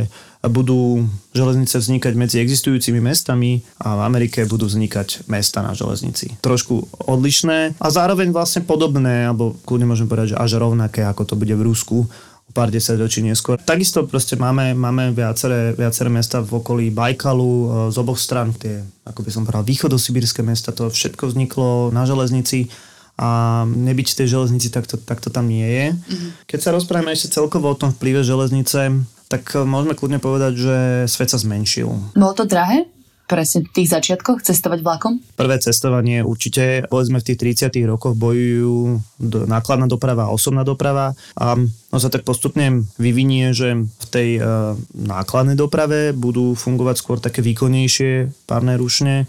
budú 0.43 1.07
železnice 1.35 1.75
vznikať 1.79 2.13
medzi 2.15 2.39
existujúcimi 2.39 3.03
mestami 3.03 3.63
a 3.79 3.99
v 3.99 4.01
Amerike 4.03 4.47
budú 4.47 4.67
vznikať 4.67 5.27
mesta 5.27 5.59
na 5.59 5.75
železnici. 5.75 6.39
Trošku 6.39 7.03
odlišné 7.07 7.79
a 7.79 7.87
zároveň 7.91 8.31
vlastne 8.31 8.63
podobné, 8.63 9.27
alebo 9.27 9.59
kľudne 9.67 9.91
môžem 9.91 10.07
povedať, 10.07 10.35
že 10.35 10.39
až 10.39 10.59
rovnaké, 10.59 11.03
ako 11.03 11.23
to 11.23 11.35
bude 11.35 11.51
v 11.51 11.63
Rusku, 11.67 12.07
pár 12.53 12.69
desať 12.69 13.01
ročí 13.01 13.25
neskôr. 13.25 13.57
Takisto 13.57 14.05
proste 14.05 14.37
máme, 14.37 14.77
máme 14.77 15.09
viaceré, 15.09 15.73
viaceré 15.73 16.13
mesta 16.13 16.39
v 16.39 16.61
okolí 16.61 16.93
Bajkalu 16.93 17.51
e, 17.51 17.65
z 17.89 17.97
oboch 17.97 18.21
stran, 18.21 18.53
tie, 18.53 18.85
ako 19.03 19.25
by 19.25 19.29
som 19.33 19.43
povedal, 19.43 19.65
východosibírske 19.65 20.45
mesta, 20.45 20.69
to 20.69 20.87
všetko 20.87 21.33
vzniklo 21.33 21.89
na 21.89 22.05
železnici 22.05 22.69
a 23.17 23.61
nebyť 23.65 24.23
tej 24.23 24.27
železnici, 24.29 24.69
tak 24.69 24.85
to, 24.85 24.97
tak 25.01 25.21
to 25.21 25.33
tam 25.33 25.49
nie 25.49 25.65
je. 25.65 25.85
Mm-hmm. 25.93 26.29
Keď 26.49 26.59
sa 26.61 26.73
rozprávame 26.73 27.13
ešte 27.13 27.33
celkovo 27.33 27.73
o 27.73 27.77
tom 27.77 27.93
vplyve 27.93 28.21
železnice, 28.21 29.01
tak 29.27 29.49
e, 29.57 29.65
môžeme 29.65 29.97
kľudne 29.97 30.21
povedať, 30.21 30.53
že 30.61 30.77
svet 31.09 31.33
sa 31.33 31.41
zmenšil. 31.41 31.89
Bolo 32.13 32.33
to 32.37 32.45
drahé? 32.45 32.85
Presne 33.33 33.65
v 33.65 33.73
tých 33.73 33.89
začiatkoch 33.89 34.45
cestovať 34.45 34.85
vlakom? 34.85 35.17
Prvé 35.33 35.57
cestovanie 35.57 36.21
určite, 36.21 36.85
povedzme 36.85 37.17
v 37.17 37.33
tých 37.33 37.65
30 37.65 37.73
rokoch 37.89 38.13
bojujú 38.13 39.01
do, 39.17 39.49
nákladná 39.49 39.89
doprava 39.89 40.29
a 40.29 40.33
osobná 40.33 40.61
doprava 40.61 41.17
a 41.33 41.57
no 41.57 41.97
sa 41.97 42.13
tak 42.13 42.21
postupne 42.21 42.85
vyvinie, 43.01 43.57
že 43.57 43.73
v 43.81 44.05
tej 44.13 44.29
uh, 44.37 44.77
nákladnej 44.93 45.57
doprave 45.57 46.13
budú 46.13 46.53
fungovať 46.53 46.95
skôr 47.01 47.17
také 47.17 47.41
výkonnejšie 47.41 48.45
párne 48.45 48.77
rušne, 48.77 49.25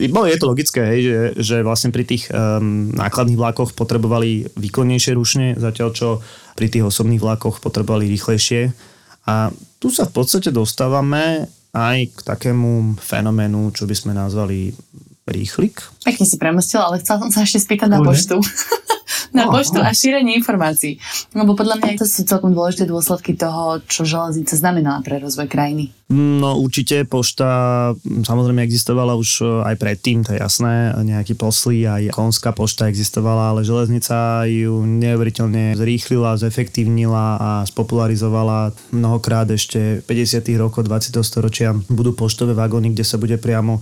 No 0.00 0.24
je 0.24 0.40
to 0.40 0.48
logické, 0.48 0.80
hej, 0.88 1.00
že, 1.04 1.18
že 1.36 1.56
vlastne 1.60 1.92
pri 1.92 2.08
tých 2.08 2.32
um, 2.32 2.90
nákladných 2.96 3.36
vlakoch 3.36 3.76
potrebovali 3.76 4.48
výkonnejšie 4.56 5.12
rušne, 5.12 5.46
zatiaľ 5.60 5.88
čo 5.92 6.08
pri 6.56 6.72
tých 6.72 6.88
osobných 6.88 7.20
vlakoch 7.20 7.60
potrebovali 7.60 8.08
rýchlejšie. 8.08 8.72
A 9.28 9.52
tu 9.78 9.92
sa 9.92 10.08
v 10.08 10.12
podstate 10.16 10.48
dostávame 10.48 11.46
aj 11.72 11.98
k 12.12 12.18
takému 12.20 13.00
fenoménu, 13.00 13.72
čo 13.72 13.88
by 13.88 13.94
sme 13.96 14.12
nazvali 14.12 14.76
rýchlik. 15.24 15.80
Pekne 16.04 16.26
si 16.28 16.36
premostil, 16.36 16.84
ale 16.84 17.00
chcel 17.00 17.16
som 17.16 17.30
sa 17.32 17.40
ešte 17.46 17.64
spýtať 17.64 17.88
na 17.88 18.04
poštu. 18.04 18.36
Na 19.32 19.48
poštu 19.48 19.80
a 19.80 19.90
šírenie 19.92 20.36
informácií. 20.38 21.00
Lebo 21.32 21.56
podľa 21.56 21.80
mňa 21.80 22.00
to 22.00 22.06
sú 22.08 22.24
celkom 22.28 22.52
dôležité 22.52 22.84
dôsledky 22.84 23.34
toho, 23.34 23.80
čo 23.88 24.04
železnica 24.04 24.52
znamenala 24.52 25.00
pre 25.00 25.18
rozvoj 25.18 25.48
krajiny. 25.48 25.92
No 26.12 26.60
určite 26.60 27.08
pošta 27.08 27.48
samozrejme 28.04 28.60
existovala 28.60 29.16
už 29.16 29.30
e, 29.40 29.44
aj 29.64 29.76
predtým, 29.80 30.20
to 30.20 30.36
je 30.36 30.44
jasné, 30.44 30.92
nejaký 31.00 31.32
poslí, 31.32 31.88
aj 31.88 32.12
konská 32.12 32.52
pošta 32.52 32.92
existovala, 32.92 33.56
ale 33.56 33.64
železnica 33.64 34.44
ju 34.44 34.84
neuveriteľne 34.84 35.72
zrýchlila, 35.72 36.36
zefektívnila 36.36 37.40
a 37.40 37.50
spopularizovala 37.64 38.76
mnohokrát 38.92 39.48
ešte 39.48 40.04
50. 40.04 40.44
rokov 40.60 40.84
20. 40.84 41.16
storočia 41.24 41.72
budú 41.88 42.12
poštové 42.12 42.52
vagóny, 42.52 42.92
kde 42.92 43.08
sa 43.08 43.16
bude 43.16 43.40
priamo 43.40 43.80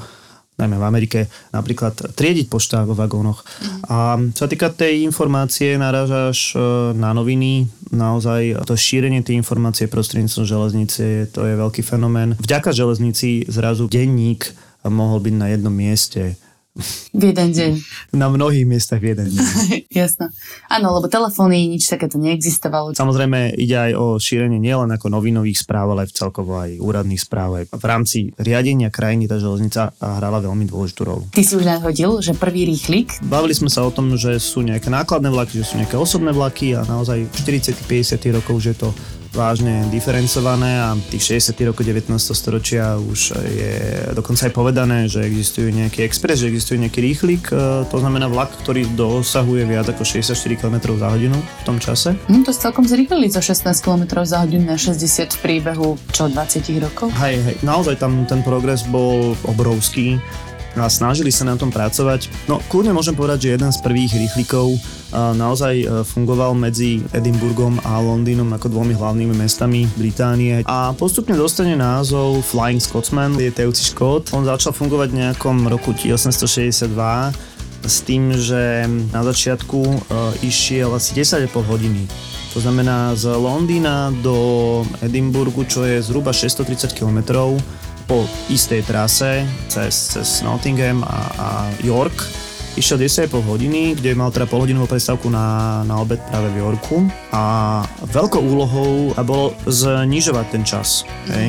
najmä 0.61 0.77
v 0.77 0.85
Amerike, 0.85 1.21
napríklad 1.57 2.13
triediť 2.13 2.47
pošta 2.53 2.85
vo 2.85 2.93
vagónoch. 2.93 3.41
A 3.89 4.21
čo 4.37 4.45
sa 4.45 4.49
týka 4.49 4.69
tej 4.69 5.09
informácie, 5.09 5.81
narážaš 5.81 6.53
e, 6.53 6.61
na 6.93 7.17
noviny, 7.17 7.65
naozaj 7.91 8.69
to 8.69 8.77
šírenie 8.77 9.25
tej 9.25 9.41
informácie 9.41 9.89
prostredníctvom 9.89 10.45
železnice, 10.45 11.33
to 11.33 11.41
je 11.49 11.55
veľký 11.57 11.81
fenomén. 11.81 12.37
Vďaka 12.37 12.77
železnici 12.77 13.49
zrazu 13.49 13.89
denník 13.89 14.53
mohol 14.85 15.21
byť 15.25 15.35
na 15.37 15.47
jednom 15.53 15.73
mieste 15.73 16.37
v 16.79 17.35
jeden 17.35 17.51
deň. 17.51 17.73
Na 18.15 18.31
mnohých 18.31 18.63
miestach 18.63 19.03
v 19.03 19.11
jeden 19.13 19.35
deň. 19.35 19.45
Jasno. 20.01 20.31
Áno, 20.71 20.95
lebo 20.95 21.11
telefóny, 21.11 21.67
nič 21.67 21.91
takéto 21.91 22.15
neexistovalo. 22.23 22.95
Samozrejme 22.95 23.59
ide 23.59 23.91
aj 23.91 23.93
o 23.99 24.07
šírenie 24.23 24.63
nielen 24.63 24.87
ako 24.95 25.11
novinových 25.11 25.67
správ, 25.67 25.91
ale 25.91 26.07
celkovo 26.07 26.63
aj 26.63 26.79
úradných 26.79 27.19
správ. 27.19 27.51
Aj 27.59 27.65
v 27.67 27.85
rámci 27.85 28.19
riadenia 28.39 28.95
krajiny 28.95 29.27
tá 29.27 29.43
železnica 29.43 29.91
hrala 29.99 30.39
veľmi 30.39 30.71
dôležitú 30.71 31.03
rolu. 31.03 31.27
Ty 31.35 31.43
si 31.43 31.59
už 31.59 31.67
nadhodil, 31.67 32.23
že 32.23 32.39
prvý 32.39 32.71
rýchlik. 32.71 33.19
Bavili 33.27 33.53
sme 33.53 33.67
sa 33.67 33.83
o 33.83 33.91
tom, 33.91 34.15
že 34.15 34.39
sú 34.39 34.63
nejaké 34.63 34.95
nákladné 34.95 35.27
vlaky, 35.27 35.59
že 35.59 35.67
sú 35.67 35.75
nejaké 35.75 35.99
osobné 35.99 36.31
vlaky 36.31 36.79
a 36.79 36.87
naozaj 36.87 37.27
40-50 37.35 38.39
rokov, 38.39 38.63
že 38.63 38.79
to 38.79 38.95
vážne 39.31 39.87
diferencované 39.95 40.83
a 40.83 40.99
tých 41.11 41.39
60. 41.39 41.55
rokov 41.71 41.87
19. 41.87 42.11
storočia 42.19 42.99
už 42.99 43.35
je 43.47 43.75
dokonca 44.15 44.51
aj 44.51 44.53
povedané, 44.55 45.07
že 45.07 45.23
existuje 45.23 45.71
nejaký 45.71 46.03
expres, 46.03 46.43
že 46.43 46.51
existuje 46.51 46.83
nejaký 46.83 47.01
rýchlik, 47.01 47.43
e, 47.55 47.87
to 47.87 47.97
znamená 48.03 48.27
vlak, 48.27 48.51
ktorý 48.67 48.91
dosahuje 48.99 49.67
viac 49.67 49.87
ako 49.87 50.03
64 50.03 50.35
km 50.59 50.99
za 50.99 51.09
hodinu 51.11 51.39
v 51.39 51.63
tom 51.63 51.79
čase. 51.79 52.19
No 52.27 52.43
to 52.43 52.51
celkom 52.51 52.87
zrýchlili 52.87 53.31
zo 53.31 53.39
16 53.39 53.71
km 53.79 54.23
za 54.27 54.43
hodinu 54.43 54.67
na 54.67 54.77
60 54.79 55.31
v 55.31 55.39
priebehu 55.39 55.95
čo 56.11 56.27
20 56.27 56.67
rokov? 56.83 57.15
Hej, 57.23 57.39
hej, 57.43 57.57
naozaj 57.63 58.03
tam 58.03 58.27
ten 58.27 58.43
progres 58.43 58.83
bol 58.83 59.39
obrovský 59.47 60.19
a 60.79 60.87
snažili 60.87 61.35
sa 61.35 61.43
na 61.43 61.59
tom 61.59 61.75
pracovať. 61.75 62.31
No 62.47 62.63
kľudne 62.71 62.95
môžem 62.95 63.17
povedať, 63.17 63.49
že 63.51 63.55
jeden 63.59 63.71
z 63.75 63.79
prvých 63.83 64.13
rýchlikov 64.15 64.79
naozaj 65.11 65.75
e, 65.83 65.87
fungoval 66.07 66.55
medzi 66.55 67.03
Edinburghom 67.11 67.83
a 67.83 67.99
Londýnom 67.99 68.47
ako 68.55 68.71
dvomi 68.71 68.95
hlavnými 68.95 69.35
mestami 69.35 69.91
Británie 69.99 70.63
a 70.67 70.95
postupne 70.95 71.35
dostane 71.35 71.75
názov 71.75 72.47
Flying 72.47 72.79
Scotsman, 72.79 73.35
lietajúci 73.35 73.91
škót. 73.91 74.31
On 74.31 74.47
začal 74.47 74.71
fungovať 74.71 75.09
v 75.11 75.19
nejakom 75.27 75.67
roku 75.67 75.91
1862 75.91 76.87
s 77.81 77.97
tým, 78.05 78.31
že 78.37 78.87
na 79.11 79.27
začiatku 79.27 79.81
e, 79.83 79.97
išiel 80.47 80.95
asi 80.95 81.17
10,5 81.19 81.51
hodiny. 81.67 82.07
To 82.51 82.59
znamená 82.59 83.15
z 83.15 83.31
Londýna 83.31 84.11
do 84.27 84.83
Edinburgu, 85.03 85.63
čo 85.71 85.87
je 85.87 86.03
zhruba 86.03 86.35
630 86.35 86.99
km 86.99 87.23
po 88.11 88.27
istej 88.51 88.83
trase 88.91 89.47
cez, 89.71 89.95
cez 90.11 90.43
Nottingham 90.43 91.07
a, 91.07 91.19
a 91.39 91.49
York 91.79 92.27
išiel 92.75 92.99
10,5 92.99 93.39
hodiny, 93.47 93.95
kde 93.95 94.19
mal 94.19 94.35
teda 94.35 94.51
polhodinovú 94.51 94.91
prestávku 94.91 95.31
na, 95.31 95.81
na 95.87 96.03
obed 96.03 96.19
práve 96.27 96.51
v 96.51 96.59
Yorku 96.59 97.07
a 97.31 97.43
veľkou 98.11 98.43
úlohou 98.43 99.15
bolo 99.23 99.55
znižovať 99.63 100.47
ten 100.51 100.67
čas. 100.67 101.07
Mm-hmm. 101.07 101.35
Hej? 101.39 101.49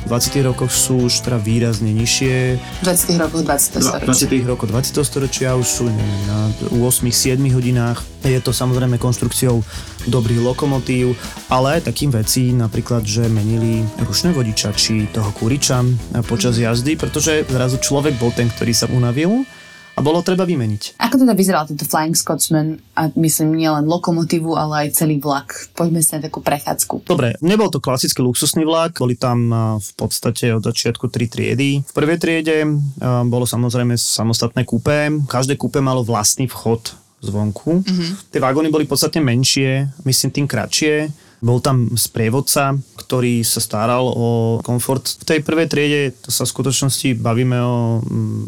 V 0.00 0.08
20. 0.08 0.48
rokoch 0.48 0.72
sú 0.72 1.06
už 1.06 1.22
teda 1.22 1.36
výrazne 1.36 1.92
nižšie. 1.92 2.56
V 2.56 2.82
20. 2.82 3.20
rokoch 3.20 3.42
20. 3.44 3.84
storočia. 3.84 4.26
20. 4.26 4.50
rokoch 4.50 4.68
20. 4.72 5.00
storočia 5.04 5.48
už 5.54 5.68
sú 5.68 5.84
neviem, 5.86 6.22
na 6.26 6.38
8-7 6.72 7.36
hodinách. 7.52 8.00
Je 8.24 8.40
to 8.40 8.52
samozrejme 8.52 9.00
konštrukciou 9.00 9.64
dobrých 10.08 10.40
lokomotív, 10.40 11.16
ale 11.52 11.80
aj 11.80 11.92
takým 11.92 12.12
vecí, 12.12 12.52
napríklad, 12.52 13.04
že 13.04 13.28
menili 13.28 13.84
rušné 14.00 14.32
vodiča 14.32 14.72
či 14.76 15.08
toho 15.08 15.32
kuriča 15.36 15.84
počas 16.28 16.56
jazdy, 16.56 16.96
pretože 16.96 17.44
zrazu 17.48 17.80
človek 17.80 18.16
bol 18.16 18.32
ten, 18.32 18.48
ktorý 18.48 18.72
sa 18.72 18.88
unavil 18.92 19.44
a 20.00 20.02
bolo 20.02 20.24
treba 20.24 20.48
vymeniť. 20.48 20.96
Ako 20.96 21.20
teda 21.20 21.36
vyzeral 21.36 21.68
tento 21.68 21.84
Flying 21.84 22.16
Scotsman 22.16 22.80
a 22.96 23.12
myslím 23.20 23.52
nielen 23.52 23.84
lokomotívu, 23.84 24.56
ale 24.56 24.88
aj 24.88 25.04
celý 25.04 25.20
vlak? 25.20 25.68
Poďme 25.76 26.00
si 26.00 26.16
na 26.16 26.24
takú 26.24 26.40
prechádzku. 26.40 27.04
Dobre, 27.04 27.36
nebol 27.44 27.68
to 27.68 27.84
klasický 27.84 28.24
luxusný 28.24 28.64
vlak, 28.64 28.96
boli 28.96 29.20
tam 29.20 29.52
v 29.76 29.90
podstate 30.00 30.56
od 30.56 30.64
začiatku 30.64 31.12
tri 31.12 31.28
triedy. 31.28 31.84
V 31.84 31.92
prvej 31.92 32.16
triede 32.16 32.64
bolo 33.28 33.44
samozrejme 33.44 34.00
samostatné 34.00 34.64
kúpe. 34.64 35.12
Každé 35.28 35.60
kúpe 35.60 35.84
malo 35.84 36.00
vlastný 36.00 36.48
vchod 36.48 36.96
zvonku. 37.20 37.84
Mm-hmm. 37.84 38.32
Tie 38.32 38.40
vagóny 38.40 38.72
boli 38.72 38.88
podstatne 38.88 39.20
menšie, 39.20 39.92
myslím 40.08 40.30
tým 40.32 40.46
kratšie 40.48 41.12
bol 41.40 41.58
tam 41.64 41.88
sprievodca, 41.96 42.76
ktorý 43.00 43.40
sa 43.40 43.64
staral 43.64 44.04
o 44.06 44.60
komfort. 44.60 45.02
V 45.20 45.24
tej 45.24 45.40
prvej 45.40 45.66
triede 45.72 46.02
to 46.20 46.28
sa 46.28 46.44
v 46.44 46.52
skutočnosti 46.52 47.16
bavíme 47.16 47.56
o 47.56 48.04
mm, 48.04 48.40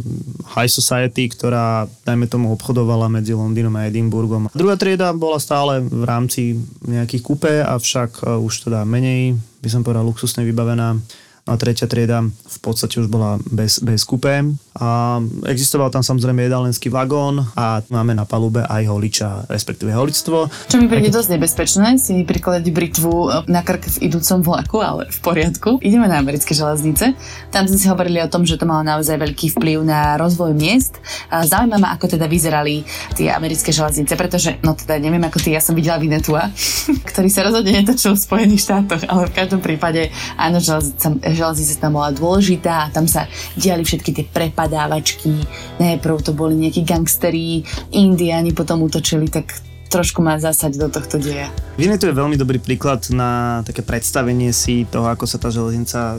high 0.52 0.68
society, 0.68 1.32
ktorá, 1.32 1.88
dajme 2.04 2.28
tomu, 2.28 2.52
obchodovala 2.52 3.08
medzi 3.08 3.32
Londýnom 3.32 3.72
a 3.80 3.88
Edinburghom. 3.88 4.52
Druhá 4.52 4.76
trieda 4.76 5.16
bola 5.16 5.40
stále 5.40 5.80
v 5.80 6.04
rámci 6.04 6.61
nejakých 6.84 7.22
kupé, 7.25 7.52
avšak 7.64 8.22
e, 8.22 8.37
už 8.38 8.68
teda 8.68 8.84
menej, 8.84 9.40
by 9.64 9.68
som 9.72 9.80
povedal, 9.80 10.04
luxusne 10.04 10.44
vybavená 10.44 11.00
a 11.42 11.52
tretia 11.58 11.90
trieda 11.90 12.22
v 12.22 12.58
podstate 12.62 13.02
už 13.02 13.11
bola 13.11 13.40
bez, 13.50 13.82
bez 13.82 14.06
kupé 14.06 14.46
a 14.76 15.21
existoval 15.49 15.93
tam 15.93 16.00
samozrejme 16.00 16.49
jedalenský 16.49 16.88
vagón 16.88 17.45
a 17.57 17.85
máme 17.93 18.17
na 18.17 18.25
palube 18.25 18.64
aj 18.64 18.83
holiča, 18.88 19.31
respektíve 19.52 19.93
holictvo. 19.93 20.49
Čo 20.69 20.76
mi 20.81 20.88
príde 20.88 21.12
dosť 21.12 21.37
nebezpečné, 21.37 22.00
si 22.00 22.17
mi 22.17 22.25
prikladať 22.25 22.64
britvu 22.73 23.45
na 23.52 23.61
krk 23.61 24.00
v 24.00 24.09
idúcom 24.09 24.38
vlaku, 24.41 24.79
ale 24.81 25.02
v 25.12 25.19
poriadku. 25.21 25.83
Ideme 25.85 26.09
na 26.09 26.19
americké 26.19 26.57
železnice. 26.57 27.12
Tam 27.52 27.69
sme 27.69 27.76
si 27.76 27.87
hovorili 27.88 28.25
o 28.25 28.29
tom, 28.33 28.49
že 28.49 28.57
to 28.57 28.64
malo 28.64 28.81
naozaj 28.87 29.21
veľký 29.21 29.59
vplyv 29.59 29.85
na 29.85 30.17
rozvoj 30.17 30.57
miest. 30.57 30.97
Zaujíma 31.29 31.76
ma, 31.76 31.93
ako 31.95 32.17
teda 32.17 32.25
vyzerali 32.25 32.85
tie 33.12 33.29
americké 33.29 33.75
železnice, 33.75 34.17
pretože, 34.17 34.57
no 34.64 34.73
teda 34.73 34.97
neviem 34.97 35.23
ako 35.25 35.38
ty, 35.43 35.52
ja 35.52 35.61
som 35.61 35.76
videla 35.76 36.00
Vinetua, 36.00 36.49
ktorý 37.12 37.29
sa 37.29 37.45
rozhodne 37.45 37.76
netočil 37.83 38.17
v 38.17 38.25
Spojených 38.25 38.64
štátoch, 38.64 39.02
ale 39.09 39.29
v 39.29 39.37
každom 39.37 39.61
prípade 39.61 40.09
áno, 40.41 40.62
železnica 40.62 41.12
železnica 41.43 41.81
tam 41.83 41.93
bola 41.99 42.11
dôležitá 42.14 42.88
a 42.88 42.91
tam 42.93 43.07
sa 43.11 43.26
diali 43.59 43.83
všetky 43.83 44.11
tie 44.14 44.25
prepadávačky. 44.62 45.42
Najprv 45.83 46.23
to 46.23 46.31
boli 46.31 46.54
nejakí 46.54 46.87
gangsteri, 46.87 47.66
indiáni 47.90 48.54
potom 48.54 48.87
útočili, 48.87 49.26
tak 49.26 49.50
trošku 49.90 50.25
ma 50.25 50.40
zasať 50.40 50.78
do 50.81 50.88
tohto 50.88 51.21
deja. 51.21 51.52
Viny 51.76 52.00
to 52.00 52.09
je 52.09 52.16
veľmi 52.16 52.38
dobrý 52.40 52.57
príklad 52.57 53.04
na 53.12 53.61
také 53.61 53.85
predstavenie 53.85 54.49
si 54.54 54.88
toho, 54.88 55.04
ako 55.04 55.28
sa 55.28 55.37
tá 55.37 55.52
železnica 55.52 56.16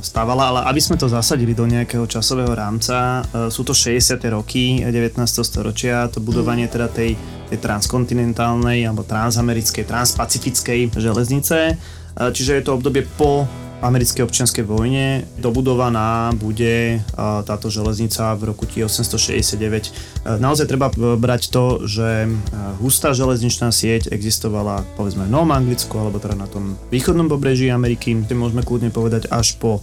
stávala, 0.00 0.48
ale 0.48 0.60
aby 0.72 0.80
sme 0.80 0.96
to 0.96 1.12
zasadili 1.12 1.52
do 1.52 1.68
nejakého 1.68 2.08
časového 2.08 2.54
rámca, 2.56 3.20
e, 3.20 3.52
sú 3.52 3.68
to 3.68 3.76
60. 3.76 4.16
roky 4.32 4.80
19. 4.80 5.20
storočia, 5.28 6.08
to 6.08 6.24
budovanie 6.24 6.72
teda 6.72 6.88
tej, 6.88 7.18
tej 7.52 7.58
transkontinentálnej 7.60 8.88
alebo 8.88 9.04
transamerickej, 9.04 9.84
transpacifickej 9.84 10.88
železnice, 10.96 11.58
e, 11.68 11.74
čiže 12.16 12.56
je 12.56 12.64
to 12.64 12.80
obdobie 12.80 13.04
po 13.04 13.44
americkej 13.82 14.22
občianskej 14.22 14.62
vojne. 14.62 15.26
Dobudovaná 15.42 16.30
bude 16.38 17.02
táto 17.18 17.66
železnica 17.68 18.38
v 18.38 18.54
roku 18.54 18.64
1869. 18.64 20.38
Naozaj 20.38 20.70
treba 20.70 20.88
brať 21.18 21.50
to, 21.50 21.82
že 21.84 22.30
hustá 22.78 23.10
železničná 23.10 23.74
sieť 23.74 24.14
existovala 24.14 24.86
povedzme 24.94 25.26
v 25.26 25.34
Novom 25.34 25.50
Anglicku 25.50 25.98
alebo 25.98 26.22
teda 26.22 26.38
na 26.38 26.46
tom 26.46 26.78
východnom 26.94 27.26
pobreží 27.26 27.68
Ameriky, 27.68 28.14
kde 28.14 28.38
môžeme 28.38 28.62
kľudne 28.62 28.94
povedať 28.94 29.26
až 29.28 29.58
po 29.58 29.82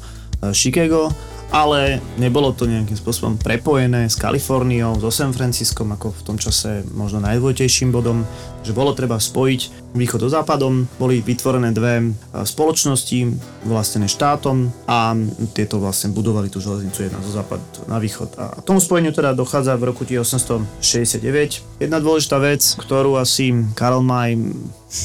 Chicago 0.55 1.11
ale 1.49 1.97
nebolo 2.21 2.53
to 2.53 2.69
nejakým 2.69 2.93
spôsobom 2.93 3.41
prepojené 3.41 4.05
s 4.05 4.13
Kaliforniou, 4.13 5.01
so 5.01 5.09
San 5.09 5.33
Franciskom, 5.33 5.89
ako 5.89 6.13
v 6.13 6.21
tom 6.21 6.37
čase 6.37 6.85
možno 6.93 7.25
najdôležitejším 7.25 7.89
bodom, 7.89 8.21
že 8.63 8.75
bolo 8.75 8.91
treba 8.93 9.17
spojiť 9.17 9.93
východ 9.93 10.21
so 10.21 10.29
západom, 10.29 10.85
boli 11.01 11.21
vytvorené 11.25 11.73
dve 11.73 12.13
spoločnosti 12.33 13.19
vlastnené 13.65 14.05
štátom 14.05 14.69
a 14.85 15.17
tieto 15.57 15.81
vlastne 15.81 16.13
budovali 16.13 16.53
tú 16.53 16.61
železnicu 16.61 17.09
jedna 17.09 17.19
zo 17.25 17.33
západ 17.33 17.89
na 17.89 17.97
východ. 17.97 18.29
A 18.37 18.61
tomu 18.61 18.77
spojeniu 18.77 19.09
teda 19.09 19.33
dochádza 19.33 19.73
v 19.79 19.89
roku 19.89 20.05
1869. 20.05 21.81
Jedna 21.81 21.97
dôležitá 21.97 22.37
vec, 22.37 22.61
ktorú 22.77 23.17
asi 23.17 23.53
Karl 23.73 24.05
May 24.05 24.37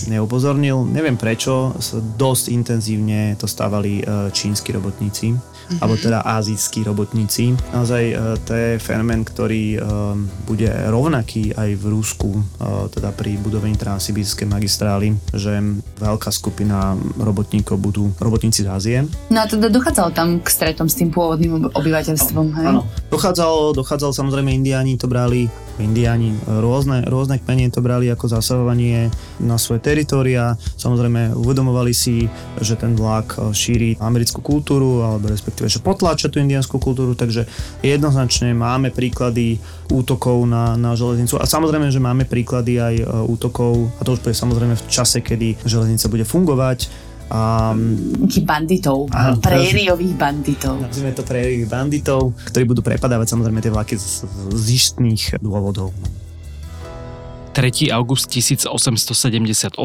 neupozornil, 0.08 0.84
neviem 0.88 1.16
prečo, 1.16 1.72
dosť 2.16 2.44
intenzívne 2.52 3.36
to 3.36 3.44
stávali 3.44 4.00
e, 4.00 4.32
čínsky 4.32 4.72
robotníci 4.72 5.36
mm-hmm. 5.64 5.80
alebo 5.80 5.96
teda 5.96 6.24
azijskí 6.24 6.84
robotníci. 6.84 7.56
Naozaj 7.72 8.04
uh, 8.12 8.36
to 8.44 8.52
je 8.52 8.70
fenomén, 8.80 9.24
ktorý 9.24 9.80
bude 10.44 10.68
rovnaký 10.68 11.56
aj 11.56 11.70
v 11.80 11.84
Rusku, 11.88 12.30
teda 12.92 13.10
pri 13.16 13.40
budovaní 13.44 13.76
transsibírskej 13.76 14.48
magistrály, 14.48 15.12
že 15.36 15.60
veľká 16.00 16.32
skupina 16.32 16.96
robotníkov 17.20 17.76
budú 17.76 18.08
robotníci 18.16 18.64
z 18.64 18.68
Ázie. 18.72 18.98
No 19.28 19.44
a 19.44 19.46
teda 19.46 19.68
dochádzalo 19.68 20.10
tam 20.16 20.40
k 20.40 20.48
stretom 20.48 20.88
s 20.88 20.96
tým 20.96 21.12
pôvodným 21.12 21.68
obyvateľstvom, 21.76 22.46
hej? 22.56 22.66
Áno, 22.72 22.88
dochádzalo, 23.12 23.76
dochádzalo 23.76 24.16
samozrejme 24.16 24.56
indiáni 24.56 24.96
to 24.96 25.04
brali 25.04 25.52
Indiáni 25.74 26.30
rôzne, 26.46 27.02
rôzne 27.02 27.42
kmene 27.42 27.66
to 27.66 27.82
brali 27.82 28.06
ako 28.06 28.30
zasahovanie 28.30 29.10
na 29.42 29.58
svoje 29.58 29.82
teritoria. 29.82 30.54
Samozrejme 30.78 31.34
uvedomovali 31.34 31.90
si, 31.90 32.30
že 32.62 32.78
ten 32.78 32.94
vlak 32.94 33.34
šíri 33.50 33.98
americkú 33.98 34.38
kultúru, 34.38 35.02
alebo 35.02 35.26
respektíve, 35.26 35.66
že 35.66 35.82
potláča 35.82 36.30
tú 36.30 36.38
indiánsku 36.38 36.78
kultúru, 36.78 37.18
takže 37.18 37.50
jednoznačne 37.82 38.54
máme 38.54 38.94
príklady 38.94 39.58
útokov 39.90 40.46
na, 40.46 40.78
na 40.78 40.94
železnicu 40.94 41.42
a 41.42 41.44
samozrejme, 41.44 41.90
že 41.90 41.98
máme 41.98 42.24
príklady 42.24 42.78
aj 42.78 42.94
e, 43.02 43.04
útokov, 43.34 43.90
a 43.98 44.06
to 44.06 44.14
už 44.14 44.22
bude 44.22 44.36
samozrejme 44.36 44.74
v 44.78 44.84
čase, 44.86 45.20
kedy 45.20 45.66
železnica 45.66 46.06
bude 46.08 46.24
fungovať, 46.24 47.12
Um, 47.24 48.28
banditov, 48.44 49.08
áno, 49.08 49.40
prériových 49.40 50.12
banditov. 50.12 50.76
Nazvime 50.76 51.16
to 51.16 51.24
prériových 51.24 51.72
banditov, 51.72 52.36
ktorí 52.52 52.68
budú 52.68 52.84
prepadávať 52.84 53.32
samozrejme 53.32 53.64
tie 53.64 53.72
vlaky 53.72 53.96
z, 53.96 54.28
z 54.52 54.64
istných 54.68 55.40
dôvodov. 55.40 55.96
3. 57.56 57.88
august 57.96 58.28
1878, 58.28 59.80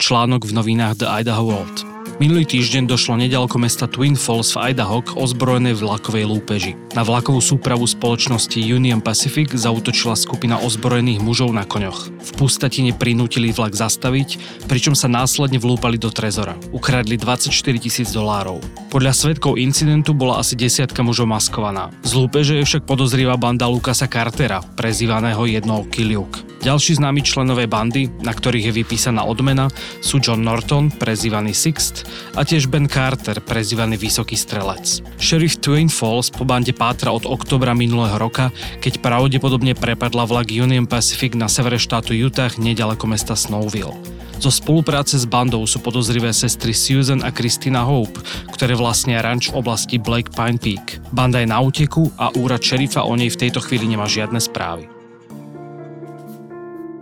článok 0.00 0.40
v 0.48 0.52
novinách 0.56 1.02
The 1.02 1.08
Idaho 1.20 1.44
World. 1.44 1.91
Minulý 2.22 2.46
týždeň 2.46 2.86
došlo 2.86 3.18
nedaleko 3.18 3.58
mesta 3.58 3.90
Twin 3.90 4.14
Falls 4.14 4.54
v 4.54 4.70
Idaho 4.70 5.02
k 5.02 5.18
ozbrojenej 5.18 5.74
vlakovej 5.82 6.22
lúpeži. 6.22 6.78
Na 6.94 7.02
vlakovú 7.02 7.42
súpravu 7.42 7.82
spoločnosti 7.82 8.62
Union 8.62 9.02
Pacific 9.02 9.50
zautočila 9.50 10.14
skupina 10.14 10.54
ozbrojených 10.62 11.18
mužov 11.18 11.50
na 11.50 11.66
koňoch. 11.66 12.14
V 12.22 12.30
pustatine 12.38 12.94
prinútili 12.94 13.50
vlak 13.50 13.74
zastaviť, 13.74 14.38
pričom 14.70 14.94
sa 14.94 15.10
následne 15.10 15.58
vlúpali 15.58 15.98
do 15.98 16.14
trezora. 16.14 16.54
Ukradli 16.70 17.18
24 17.18 17.50
tisíc 17.82 18.14
dolárov. 18.14 18.62
Podľa 18.94 19.18
svetkov 19.18 19.58
incidentu 19.58 20.14
bola 20.14 20.38
asi 20.38 20.54
desiatka 20.54 21.02
mužov 21.02 21.26
maskovaná. 21.26 21.90
Z 22.06 22.14
lúpeže 22.14 22.54
je 22.54 22.62
však 22.62 22.86
podozrivá 22.86 23.34
banda 23.34 23.66
Lukasa 23.66 24.06
Cartera, 24.06 24.62
prezývaného 24.78 25.42
jednou 25.50 25.82
Kiliuk. 25.90 26.51
Ďalší 26.62 27.02
známi 27.02 27.26
členové 27.26 27.66
bandy, 27.66 28.06
na 28.22 28.30
ktorých 28.30 28.70
je 28.70 28.76
vypísaná 28.86 29.26
odmena, 29.26 29.66
sú 29.98 30.22
John 30.22 30.46
Norton, 30.46 30.94
prezývaný 30.94 31.50
Sixt, 31.58 32.06
a 32.38 32.46
tiež 32.46 32.70
Ben 32.70 32.86
Carter, 32.86 33.42
prezývaný 33.42 33.98
Vysoký 33.98 34.38
strelec. 34.38 35.02
Sheriff 35.18 35.58
Twin 35.58 35.90
Falls 35.90 36.30
po 36.30 36.46
bande 36.46 36.70
pátra 36.70 37.10
od 37.10 37.26
oktobra 37.26 37.74
minulého 37.74 38.14
roka, 38.14 38.54
keď 38.78 39.02
pravdepodobne 39.02 39.74
prepadla 39.74 40.22
vlak 40.22 40.54
Union 40.54 40.86
Pacific 40.86 41.34
na 41.34 41.50
severe 41.50 41.82
štátu 41.82 42.14
Utah 42.14 42.54
nedaleko 42.54 43.10
mesta 43.10 43.34
Snowville. 43.34 43.98
Zo 44.38 44.54
spolupráce 44.54 45.18
s 45.18 45.26
bandou 45.26 45.66
sú 45.66 45.82
podozrivé 45.82 46.30
sestry 46.30 46.70
Susan 46.70 47.26
a 47.26 47.34
Christina 47.34 47.82
Hope, 47.82 48.22
ktoré 48.54 48.78
vlastnia 48.78 49.18
ranč 49.18 49.50
v 49.50 49.58
oblasti 49.58 49.98
Blake 49.98 50.30
Pine 50.30 50.62
Peak. 50.62 51.02
Banda 51.10 51.42
je 51.42 51.50
na 51.50 51.58
úteku 51.58 52.06
a 52.22 52.30
úrad 52.38 52.62
šerifa 52.62 53.02
o 53.02 53.18
nej 53.18 53.34
v 53.34 53.40
tejto 53.50 53.58
chvíli 53.58 53.90
nemá 53.90 54.06
žiadne 54.06 54.38
správy. 54.38 55.01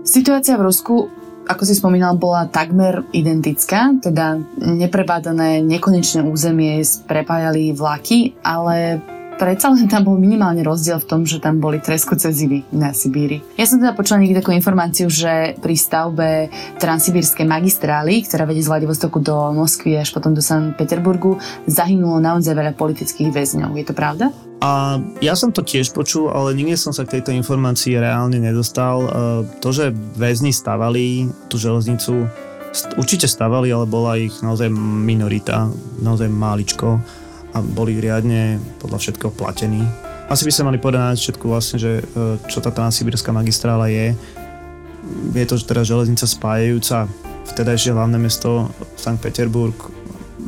Situácia 0.04 0.56
v 0.58 0.66
Rusku 0.66 1.20
ako 1.50 1.66
si 1.66 1.74
spomínal, 1.74 2.14
bola 2.14 2.46
takmer 2.46 3.02
identická, 3.10 3.98
teda 3.98 4.38
neprebádané 4.62 5.58
nekonečné 5.66 6.22
územie 6.22 6.78
prepájali 7.10 7.74
vlaky, 7.74 8.38
ale 8.46 9.02
predsa 9.40 9.72
len 9.72 9.88
tam 9.92 10.04
bol 10.04 10.20
minimálne 10.20 10.60
rozdiel 10.60 11.00
v 11.00 11.08
tom, 11.08 11.20
že 11.24 11.40
tam 11.40 11.56
boli 11.56 11.80
treskúce 11.80 12.28
zimy 12.28 12.68
na 12.76 12.92
Sibíri. 12.92 13.40
Ja 13.56 13.64
som 13.64 13.80
teda 13.80 13.96
počula 13.96 14.20
niekde 14.20 14.44
takú 14.44 14.52
informáciu, 14.52 15.08
že 15.08 15.56
pri 15.56 15.74
stavbe 15.74 16.52
transsibírskej 16.76 17.48
magistrály, 17.48 18.28
ktorá 18.28 18.44
vedie 18.44 18.60
z 18.60 18.68
Vladivostoku 18.68 19.24
do 19.24 19.56
Moskvy 19.56 19.96
až 19.96 20.12
potom 20.12 20.36
do 20.36 20.44
San 20.44 20.76
Peterburgu, 20.76 21.40
zahynulo 21.64 22.20
naozaj 22.20 22.52
veľa 22.52 22.76
politických 22.76 23.32
väzňov. 23.32 23.72
Je 23.80 23.86
to 23.88 23.96
pravda? 23.96 24.28
A 24.60 25.00
ja 25.24 25.32
som 25.32 25.48
to 25.56 25.64
tiež 25.64 25.96
počul, 25.96 26.28
ale 26.28 26.52
nikdy 26.52 26.76
som 26.76 26.92
sa 26.92 27.08
k 27.08 27.16
tejto 27.16 27.32
informácii 27.32 27.96
reálne 27.96 28.36
nedostal. 28.36 28.96
E, 29.00 29.10
to, 29.56 29.72
že 29.72 29.88
väzni 30.20 30.52
stavali 30.52 31.32
tú 31.48 31.56
železnicu, 31.56 32.28
určite 33.00 33.24
stavali, 33.24 33.72
ale 33.72 33.88
bola 33.88 34.20
ich 34.20 34.36
naozaj 34.44 34.68
minorita, 34.76 35.72
naozaj 36.04 36.28
máličko 36.28 37.00
a 37.50 37.58
boli 37.62 37.98
riadne 37.98 38.62
podľa 38.78 38.98
všetkého 39.02 39.32
platení. 39.34 39.82
Asi 40.30 40.46
by 40.46 40.52
sa 40.54 40.62
mali 40.62 40.78
povedať 40.78 41.02
na 41.02 41.18
všetku 41.18 41.44
vlastne, 41.50 41.82
že 41.82 41.92
e, 41.98 42.02
čo 42.46 42.62
tá 42.62 42.70
transsibírska 42.70 43.34
magistrála 43.34 43.90
je. 43.90 44.14
Je 45.34 45.46
to 45.46 45.58
teda 45.58 45.82
železnica 45.82 46.22
spájajúca 46.22 47.10
vtedajšie 47.50 47.90
hlavné 47.90 48.18
mesto 48.22 48.70
Sankt 48.94 49.26
Peterburg, 49.26 49.74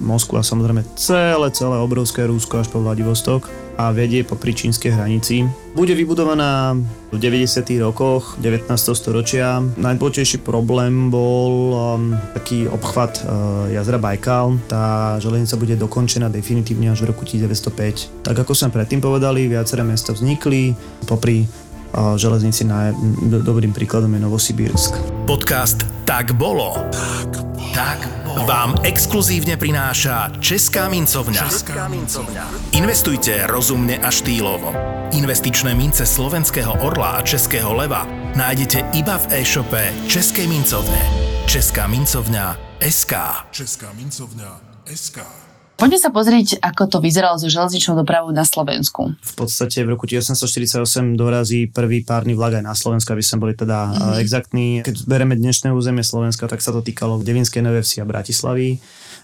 Moskvu 0.00 0.40
a 0.40 0.46
samozrejme 0.46 0.84
celé, 0.96 1.48
celé 1.52 1.76
obrovské 1.76 2.24
Rúsko 2.24 2.64
až 2.64 2.68
po 2.72 2.80
Vladivostok 2.80 3.50
a 3.76 3.90
vedie 3.92 4.22
po 4.24 4.36
čínskej 4.36 4.92
hranici. 4.92 5.48
Bude 5.72 5.96
vybudovaná 5.96 6.76
v 7.08 7.16
90. 7.16 7.64
rokoch 7.80 8.36
19. 8.36 8.68
storočia. 8.92 9.64
Najdôležitejší 9.80 10.44
problém 10.44 11.08
bol 11.08 11.72
um, 11.72 12.12
taký 12.36 12.68
obchvat 12.68 13.24
uh, 13.24 13.72
jazera 13.72 13.96
Bajkal. 13.96 14.60
Tá 14.68 15.16
železnica 15.16 15.56
bude 15.56 15.74
dokončená 15.80 16.28
definitívne 16.28 16.92
až 16.92 17.08
v 17.08 17.16
roku 17.16 17.24
1905. 17.24 18.24
Tak 18.24 18.36
ako 18.44 18.52
sme 18.52 18.68
predtým 18.68 19.00
povedali, 19.00 19.48
viaceré 19.48 19.80
mesta 19.80 20.12
vznikli 20.12 20.76
popri 21.08 21.48
uh, 21.48 22.20
železnici 22.20 22.68
na, 22.68 22.92
do, 23.24 23.40
dobrým 23.40 23.72
príkladom 23.72 24.12
je 24.12 24.20
Novosibírsk. 24.20 24.92
Podcast 25.24 25.88
Tak 26.04 26.36
bolo. 26.36 26.76
Tak. 26.92 27.30
Tak 27.72 28.21
vám 28.48 28.80
exkluzívne 28.82 29.60
prináša 29.60 30.32
Česká 30.40 30.88
mincovňa. 30.88 31.42
Česká 31.44 31.84
mincovňa. 31.88 32.44
Investujte 32.72 33.44
rozumne 33.44 34.00
a 34.00 34.08
štýlovo. 34.08 34.72
Investičné 35.12 35.76
mince 35.76 36.08
slovenského 36.08 36.72
orla 36.80 37.20
a 37.20 37.24
českého 37.24 37.76
leva 37.76 38.08
nájdete 38.32 38.96
iba 38.96 39.20
v 39.20 39.44
e-shope 39.44 39.92
Českej 40.08 40.48
mincovne. 40.48 41.00
Česká 41.44 41.84
mincovňa 41.84 42.56
SK. 42.80 43.12
Česká 43.52 43.92
mincovňa 43.92 44.50
SK. 44.88 45.41
Poďme 45.82 45.98
sa 45.98 46.14
pozrieť, 46.14 46.62
ako 46.62 46.86
to 46.86 46.98
vyzeralo 47.02 47.42
so 47.42 47.50
železničnou 47.50 47.98
dopravou 47.98 48.30
na 48.30 48.46
Slovensku. 48.46 49.18
V 49.18 49.34
podstate 49.34 49.82
v 49.82 49.98
roku 49.98 50.06
1848 50.06 50.78
dorazí 51.18 51.66
prvý 51.66 52.06
párny 52.06 52.38
vlak 52.38 52.62
aj 52.62 52.70
na 52.70 52.78
Slovensku, 52.78 53.10
aby 53.10 53.26
sme 53.26 53.42
boli 53.42 53.58
teda 53.58 53.90
mm-hmm. 53.90 54.22
exaktní. 54.22 54.66
Keď 54.86 55.10
bereme 55.10 55.34
dnešné 55.34 55.74
územie 55.74 56.06
Slovenska, 56.06 56.46
tak 56.46 56.62
sa 56.62 56.70
to 56.70 56.86
týkalo 56.86 57.18
Devinskej 57.26 57.66
Novej 57.66 57.82
Vsi 57.82 57.98
a 57.98 58.06
Bratislavy. 58.06 58.78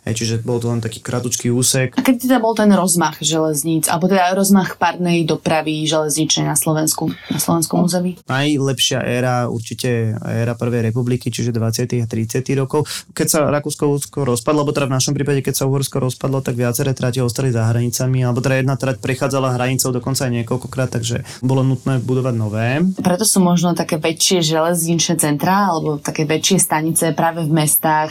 Hej, 0.06 0.14
čiže 0.24 0.34
bol 0.46 0.62
to 0.62 0.70
len 0.70 0.78
taký 0.78 1.02
kratučký 1.02 1.50
úsek. 1.50 1.98
A 1.98 2.02
keď 2.04 2.28
teda 2.28 2.36
bol 2.38 2.54
ten 2.54 2.70
rozmach 2.70 3.18
železníc, 3.18 3.90
alebo 3.90 4.06
teda 4.06 4.34
rozmach 4.36 4.78
párnej 4.78 5.26
dopravy 5.26 5.82
železničnej 5.88 6.46
na 6.46 6.54
Slovensku, 6.54 7.10
na 7.30 7.38
slovenskom 7.40 7.82
území? 7.82 8.20
Najlepšia 8.30 9.02
éra 9.02 9.50
určite 9.50 10.14
éra 10.18 10.54
Prvej 10.54 10.90
republiky, 10.90 11.30
čiže 11.30 11.50
20. 11.54 12.02
a 12.02 12.06
30. 12.06 12.44
rokov. 12.58 12.86
Keď 13.14 13.26
sa 13.26 13.38
Rakúsko-Uhorsko 13.50 14.26
rozpadlo, 14.26 14.62
alebo 14.62 14.74
teda 14.74 14.90
v 14.90 14.96
našom 14.98 15.14
prípade, 15.14 15.40
keď 15.42 15.54
sa 15.54 15.64
Uhorsko 15.70 16.02
rozpadlo, 16.02 16.42
tak 16.42 16.58
viaceré 16.58 16.92
trate 16.92 17.22
ostali 17.22 17.54
za 17.54 17.68
hranicami, 17.70 18.26
alebo 18.26 18.42
teda 18.42 18.60
jedna 18.60 18.74
trať 18.74 18.98
prechádzala 19.02 19.54
hranicou 19.54 19.90
dokonca 19.94 20.26
aj 20.26 20.32
niekoľkokrát, 20.42 20.90
takže 20.94 21.22
bolo 21.42 21.62
nutné 21.62 22.02
budovať 22.02 22.34
nové. 22.34 22.82
Preto 22.98 23.24
sú 23.24 23.38
možno 23.38 23.72
také 23.72 23.96
väčšie 23.96 24.42
železničné 24.42 25.14
centrá, 25.20 25.70
alebo 25.70 25.98
také 26.02 26.26
väčšie 26.26 26.58
stanice 26.58 27.14
práve 27.14 27.46
v 27.46 27.52
mestách, 27.52 28.10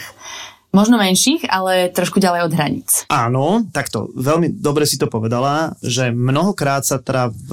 Možno 0.75 0.99
menších, 0.99 1.47
ale 1.47 1.89
trošku 1.89 2.19
ďalej 2.19 2.41
od 2.47 2.53
hraníc. 2.53 2.89
Áno, 3.08 3.65
takto. 3.71 4.12
Veľmi 4.13 4.51
dobre 4.51 4.84
si 4.84 4.99
to 4.99 5.08
povedala, 5.08 5.73
že 5.80 6.12
mnohokrát 6.12 6.84
sa 6.84 6.99
teda 6.99 7.32
v 7.32 7.51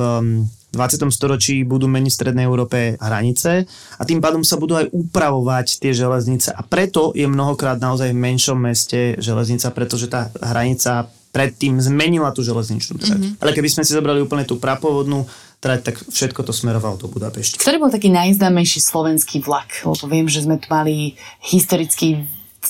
20. 0.75 1.07
storočí 1.15 1.63
budú 1.63 1.87
meniť 1.87 2.11
v 2.11 2.19
Strednej 2.19 2.45
Európe 2.45 2.99
hranice 2.99 3.63
a 3.95 4.03
tým 4.03 4.19
pádom 4.19 4.43
sa 4.43 4.59
budú 4.59 4.75
aj 4.75 4.91
upravovať 4.91 5.79
tie 5.79 5.95
železnice 5.95 6.51
a 6.51 6.67
preto 6.67 7.15
je 7.15 7.31
mnohokrát 7.31 7.79
naozaj 7.79 8.11
v 8.11 8.19
menšom 8.19 8.59
meste 8.59 9.15
železnica, 9.23 9.71
pretože 9.71 10.11
tá 10.11 10.35
hranica 10.43 11.07
predtým 11.31 11.79
zmenila 11.79 12.35
tú 12.35 12.43
železničnú 12.43 12.99
trať. 12.99 13.19
Mm-hmm. 13.19 13.43
Ale 13.43 13.51
keby 13.55 13.69
sme 13.71 13.83
si 13.87 13.95
zobrali 13.95 14.23
úplne 14.23 14.47
tú 14.47 14.59
prapovodnú 14.59 15.27
trať, 15.59 15.81
tak 15.91 15.97
všetko 15.99 16.47
to 16.47 16.55
smerovalo 16.55 16.95
do 16.95 17.11
Budapešti. 17.11 17.59
Ktorý 17.59 17.83
bol 17.83 17.91
taký 17.91 18.07
najznámejší 18.11 18.79
slovenský 18.79 19.43
vlak? 19.43 19.83
Lebo 19.83 20.07
viem, 20.07 20.31
že 20.31 20.47
sme 20.47 20.63
tu 20.63 20.71
mali 20.71 21.19
historický 21.43 22.23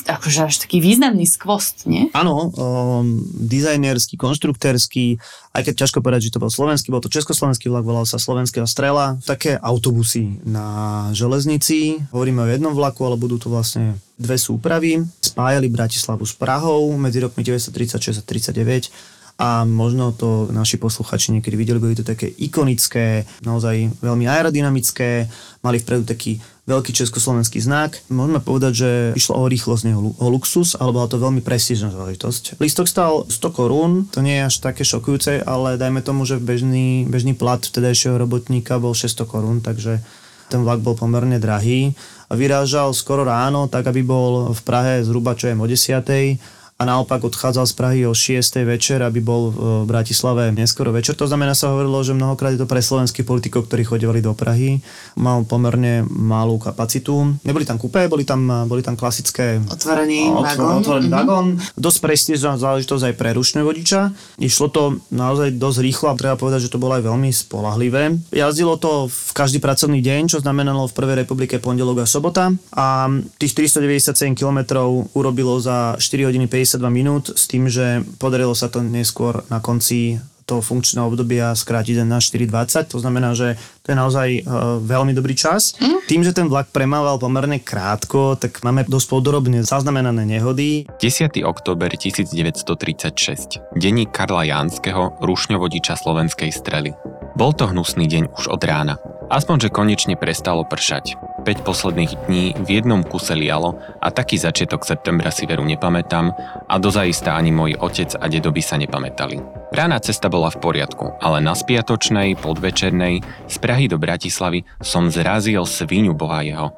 akože 0.02 0.50
až 0.50 0.54
taký 0.66 0.82
významný 0.82 1.22
skvost, 1.28 1.86
nie? 1.86 2.10
Áno, 2.10 2.50
um, 2.50 3.22
dizajnerský, 3.38 4.18
konštruktérsky, 4.18 5.22
aj 5.54 5.62
keď 5.70 5.74
ťažko 5.86 6.02
povedať, 6.02 6.28
že 6.28 6.34
to 6.34 6.42
bol 6.42 6.50
slovenský, 6.50 6.90
bol 6.90 6.98
to 6.98 7.12
československý 7.12 7.70
vlak, 7.70 7.86
volal 7.86 8.02
sa 8.02 8.18
Slovenského 8.18 8.66
strela. 8.66 9.14
Také 9.22 9.54
autobusy 9.54 10.42
na 10.42 11.08
železnici, 11.14 12.02
hovoríme 12.10 12.42
o 12.42 12.50
jednom 12.50 12.74
vlaku, 12.74 13.06
ale 13.06 13.14
budú 13.14 13.38
to 13.38 13.46
vlastne 13.46 13.94
dve 14.18 14.34
súpravy. 14.34 15.02
Spájali 15.22 15.70
Bratislavu 15.70 16.26
s 16.26 16.34
Prahou 16.34 16.90
medzi 16.98 17.22
rokmi 17.22 17.46
1936 17.46 18.18
a 18.18 18.22
39 18.22 19.13
a 19.34 19.66
možno 19.66 20.14
to 20.14 20.46
naši 20.54 20.78
posluchači 20.78 21.34
niekedy 21.34 21.58
videli, 21.58 21.82
boli 21.82 21.98
to 21.98 22.06
také 22.06 22.30
ikonické, 22.30 23.26
naozaj 23.42 23.90
veľmi 23.98 24.30
aerodynamické, 24.30 25.26
mali 25.58 25.82
vpredu 25.82 26.06
taký 26.06 26.38
veľký 26.64 26.94
československý 26.94 27.60
znak. 27.60 27.98
Môžeme 28.08 28.40
povedať, 28.40 28.72
že 28.72 28.90
išlo 29.18 29.36
o 29.36 29.50
rýchlosť, 29.50 29.84
o 30.16 30.26
luxus, 30.30 30.78
ale 30.78 30.94
bola 30.94 31.10
to 31.10 31.20
veľmi 31.20 31.42
prestížna 31.44 31.92
záležitosť. 31.92 32.62
Listok 32.62 32.86
stal 32.88 33.26
100 33.28 33.58
korún, 33.58 34.06
to 34.08 34.22
nie 34.22 34.38
je 34.38 34.46
až 34.48 34.54
také 34.62 34.86
šokujúce, 34.86 35.44
ale 35.44 35.76
dajme 35.76 36.00
tomu, 36.00 36.24
že 36.24 36.40
bežný, 36.40 37.04
bežný 37.04 37.34
plat 37.36 37.60
vtedajšieho 37.60 38.16
robotníka 38.16 38.80
bol 38.80 38.96
600 38.96 39.28
korún, 39.28 39.58
takže 39.60 40.00
ten 40.48 40.62
vlak 40.62 40.80
bol 40.80 40.94
pomerne 40.94 41.36
drahý. 41.42 41.92
Vyrážal 42.32 42.94
skoro 42.96 43.26
ráno, 43.26 43.68
tak 43.68 43.84
aby 43.90 44.00
bol 44.00 44.54
v 44.54 44.60
Prahe 44.64 45.04
zhruba 45.04 45.36
čo 45.36 45.50
je 45.50 45.58
o 45.58 45.66
10 45.68 46.63
a 46.74 46.82
naopak 46.82 47.22
odchádzal 47.22 47.70
z 47.70 47.74
Prahy 47.78 48.00
o 48.02 48.10
6. 48.10 48.42
večer, 48.66 48.98
aby 48.98 49.22
bol 49.22 49.54
v 49.54 49.86
Bratislave 49.86 50.50
neskoro 50.50 50.90
večer. 50.90 51.14
To 51.14 51.30
znamená, 51.30 51.54
sa 51.54 51.70
hovorilo, 51.70 52.02
že 52.02 52.18
mnohokrát 52.18 52.50
je 52.50 52.58
to 52.58 52.66
pre 52.66 52.82
slovenských 52.82 53.22
politikov, 53.22 53.70
ktorí 53.70 53.86
chodevali 53.86 54.18
do 54.18 54.34
Prahy. 54.34 54.82
Mal 55.14 55.46
pomerne 55.46 56.02
malú 56.10 56.58
kapacitu. 56.58 57.38
Neboli 57.46 57.62
tam 57.62 57.78
kupé, 57.78 58.10
boli 58.10 58.26
tam, 58.26 58.66
boli 58.66 58.82
tam 58.82 58.98
klasické... 58.98 59.62
Otvorený 59.70 60.34
vagón. 60.34 60.82
Otvorený 60.82 61.06
mm-hmm. 61.06 61.22
vagón. 61.22 61.46
Dosť 61.78 61.98
prestížna 62.02 62.58
záležitosť 62.58 63.06
aj 63.06 63.14
pre 63.14 63.30
ručné 63.38 63.62
vodiča. 63.62 64.10
Išlo 64.42 64.66
to 64.66 64.82
naozaj 65.14 65.54
dosť 65.54 65.78
rýchlo 65.78 66.06
a 66.10 66.18
treba 66.18 66.34
povedať, 66.34 66.66
že 66.66 66.72
to 66.74 66.82
bolo 66.82 66.98
aj 66.98 67.06
veľmi 67.06 67.30
spolahlivé. 67.30 68.18
Jazdilo 68.34 68.82
to 68.82 69.06
v 69.06 69.30
každý 69.30 69.62
pracovný 69.62 70.02
deň, 70.02 70.26
čo 70.26 70.42
znamenalo 70.42 70.90
v 70.90 70.96
Prvej 70.98 71.22
republike 71.22 71.62
pondelok 71.62 72.02
a 72.02 72.10
sobota 72.10 72.50
a 72.74 73.06
tých 73.38 73.54
497 73.54 74.34
km 74.34 74.82
urobilo 75.14 75.54
za 75.62 75.94
4 76.02 76.34
hodiny 76.34 76.50
50 76.50 76.63
52 76.64 76.88
minút 76.88 77.24
s 77.36 77.44
tým, 77.44 77.68
že 77.68 78.00
podarilo 78.16 78.56
sa 78.56 78.72
to 78.72 78.80
neskôr 78.80 79.44
na 79.52 79.60
konci 79.60 80.16
toho 80.44 80.60
funkčného 80.60 81.08
obdobia 81.08 81.56
skrátiť 81.56 82.04
na 82.04 82.20
4.20, 82.20 82.92
to 82.92 83.00
znamená, 83.00 83.32
že 83.32 83.56
to 83.80 83.92
je 83.92 83.96
naozaj 83.96 84.28
uh, 84.44 84.76
veľmi 84.80 85.16
dobrý 85.16 85.32
čas. 85.32 85.72
Mm. 85.80 85.98
Tým, 86.04 86.20
že 86.20 86.36
ten 86.36 86.52
vlak 86.52 86.68
premával 86.68 87.16
pomerne 87.16 87.56
krátko, 87.64 88.36
tak 88.36 88.60
máme 88.60 88.84
dosť 88.84 89.08
podrobne 89.08 89.64
zaznamenané 89.64 90.28
nehody. 90.28 90.84
10. 91.00 91.40
október 91.48 91.96
1936. 91.96 93.64
Denník 93.72 94.12
Karla 94.12 94.44
Jánskeho, 94.44 95.16
rušňovodiča 95.24 95.96
slovenskej 95.96 96.52
strely. 96.52 96.92
Bol 97.34 97.56
to 97.56 97.66
hnusný 97.66 98.04
deň 98.04 98.36
už 98.36 98.52
od 98.52 98.60
rána. 98.62 99.00
Aspoň, 99.32 99.68
že 99.68 99.74
konečne 99.74 100.14
prestalo 100.20 100.68
pršať. 100.68 101.23
5 101.44 101.60
posledných 101.60 102.12
dní 102.24 102.56
v 102.56 102.68
jednom 102.80 103.04
kuse 103.04 103.36
lialo 103.36 103.76
a 104.00 104.08
taký 104.08 104.40
začiatok 104.40 104.88
septembra 104.88 105.28
si 105.28 105.44
veru 105.44 105.60
nepamätám 105.68 106.32
a 106.64 106.74
dozaista 106.80 107.36
ani 107.36 107.52
môj 107.52 107.76
otec 107.76 108.16
a 108.16 108.24
dedo 108.32 108.48
by 108.48 108.64
sa 108.64 108.80
nepamätali. 108.80 109.44
Rána 109.76 110.00
cesta 110.00 110.32
bola 110.32 110.48
v 110.48 110.64
poriadku, 110.64 111.20
ale 111.20 111.44
na 111.44 111.52
spiatočnej, 111.52 112.40
podvečernej, 112.40 113.20
z 113.44 113.56
Prahy 113.60 113.92
do 113.92 114.00
Bratislavy 114.00 114.64
som 114.80 115.12
zrazil 115.12 115.68
svíňu 115.68 116.16
boha 116.16 116.40
jeho. 116.40 116.72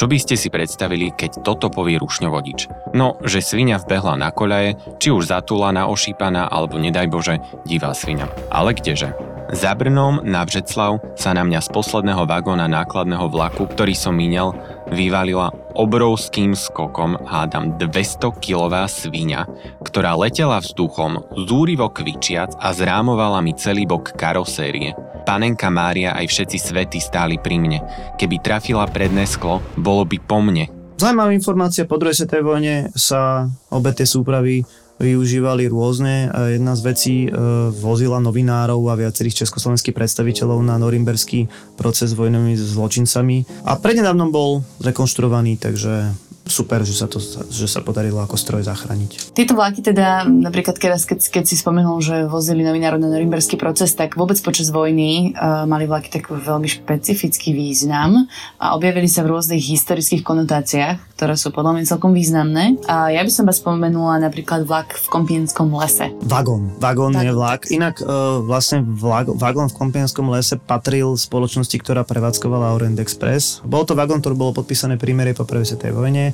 Čo 0.00 0.08
by 0.08 0.16
ste 0.16 0.38
si 0.38 0.48
predstavili, 0.48 1.12
keď 1.12 1.44
toto 1.44 1.68
povie 1.68 2.00
rušňovodič? 2.00 2.92
No, 2.96 3.20
že 3.20 3.44
svinia 3.44 3.76
vbehla 3.76 4.16
na 4.16 4.32
koľaje, 4.32 4.96
či 4.96 5.12
už 5.12 5.28
zatúlaná, 5.28 5.92
ošípaná, 5.92 6.48
alebo 6.48 6.80
nedaj 6.80 7.10
Bože, 7.10 7.36
divá 7.68 7.92
svinia. 7.92 8.30
Ale 8.48 8.72
kdeže? 8.72 9.12
Za 9.50 9.74
Brnom 9.74 10.22
na 10.22 10.46
Břeclav 10.46 11.02
sa 11.18 11.34
na 11.34 11.42
mňa 11.42 11.58
z 11.58 11.68
posledného 11.74 12.22
vagóna 12.22 12.70
nákladného 12.70 13.26
vlaku, 13.26 13.66
ktorý 13.66 13.98
som 13.98 14.14
minel, 14.14 14.54
vyvalila 14.94 15.50
obrovským 15.74 16.54
skokom, 16.54 17.18
hádam 17.26 17.74
200-kilová 17.74 18.86
svinia, 18.86 19.50
ktorá 19.82 20.14
letela 20.14 20.62
vzduchom, 20.62 21.18
zúrivo 21.50 21.90
kvičiac 21.90 22.54
a 22.62 22.70
zrámovala 22.70 23.42
mi 23.42 23.50
celý 23.58 23.90
bok 23.90 24.14
karosérie. 24.14 24.94
Panenka 25.26 25.66
Mária 25.66 26.14
aj 26.14 26.30
všetci 26.30 26.58
svety 26.70 26.98
stáli 27.02 27.34
pri 27.34 27.58
mne. 27.58 27.82
Keby 28.22 28.38
trafila 28.46 28.86
predné 28.86 29.26
sklo, 29.26 29.58
bolo 29.74 30.06
by 30.06 30.16
po 30.22 30.38
mne. 30.38 30.70
Zajímavá 30.94 31.34
informácia, 31.34 31.90
po 31.90 31.98
druhej 31.98 32.22
svetovej 32.22 32.44
vojne 32.46 32.74
sa 32.94 33.50
obe 33.74 33.90
tie 33.98 34.06
súpravy 34.06 34.62
využívali 35.00 35.66
rôzne. 35.72 36.28
Jedna 36.28 36.76
z 36.76 36.82
vecí 36.84 37.16
e, 37.26 37.28
vozila 37.72 38.20
novinárov 38.20 38.92
a 38.92 39.00
viacerých 39.00 39.42
československých 39.44 39.96
predstaviteľov 39.96 40.60
na 40.60 40.76
norimberský 40.76 41.48
proces 41.80 42.12
vojnovými 42.12 42.54
zločincami. 42.54 43.64
A 43.64 43.80
prednedávnom 43.80 44.28
bol 44.28 44.60
rekonštruovaný, 44.84 45.56
takže 45.56 46.12
super, 46.46 46.82
že 46.82 46.96
sa, 46.96 47.06
to, 47.06 47.22
že 47.48 47.66
sa 47.70 47.80
podarilo 47.84 48.18
ako 48.20 48.34
stroj 48.34 48.66
zachrániť. 48.66 49.32
Tieto 49.36 49.54
vlaky 49.54 49.84
teda, 49.84 50.26
napríklad 50.26 50.76
keď, 50.76 50.98
keď, 50.98 51.20
keď 51.40 51.44
si 51.46 51.56
spomenul, 51.56 52.02
že 52.02 52.26
vozili 52.26 52.66
novinárov 52.66 52.98
na 52.98 53.08
norimberský 53.12 53.60
proces, 53.60 53.92
tak 53.94 54.18
vôbec 54.18 54.36
počas 54.42 54.74
vojny 54.74 55.32
uh, 55.36 55.64
mali 55.68 55.86
vlaky 55.86 56.10
taký 56.10 56.34
veľmi 56.34 56.66
špecifický 56.66 57.54
význam 57.54 58.26
a 58.58 58.74
objavili 58.74 59.06
sa 59.06 59.22
v 59.22 59.36
rôznych 59.36 59.62
historických 59.62 60.26
konotáciách, 60.26 61.18
ktoré 61.18 61.34
sú 61.38 61.54
podľa 61.54 61.78
mňa 61.78 61.84
celkom 61.86 62.12
významné. 62.16 62.80
A 62.90 63.14
ja 63.14 63.22
by 63.22 63.30
som 63.30 63.44
vás 63.46 63.62
spomenula 63.62 64.18
napríklad 64.18 64.66
vlak 64.66 64.96
v 64.96 65.06
Kompienskom 65.12 65.70
lese. 65.76 66.10
Vagón. 66.26 66.74
Vagón 66.82 67.14
je 67.14 67.30
vlak. 67.30 67.70
Inak 67.70 68.02
uh, 68.02 68.42
vlastne 68.42 68.82
vlak, 68.82 69.30
vagón 69.38 69.70
v 69.70 69.76
Kompienskom 69.76 70.26
lese 70.32 70.58
patril 70.58 71.14
spoločnosti, 71.14 71.76
ktorá 71.78 72.02
prevádzkovala 72.02 72.74
Orient 72.74 72.98
Express. 72.98 73.62
Bol 73.62 73.86
to 73.86 73.94
vagón, 73.94 74.24
ktorý 74.24 74.34
bolo 74.34 74.52
podpísané 74.56 74.98
prímerie 74.98 75.36
po 75.36 75.46
prvej 75.46 75.74
svetovej 75.74 75.94
vojne 75.94 76.24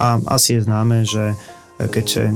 a 0.00 0.16
asi 0.32 0.56
je 0.56 0.64
známe, 0.64 1.04
že 1.04 1.36
keď 1.80 2.28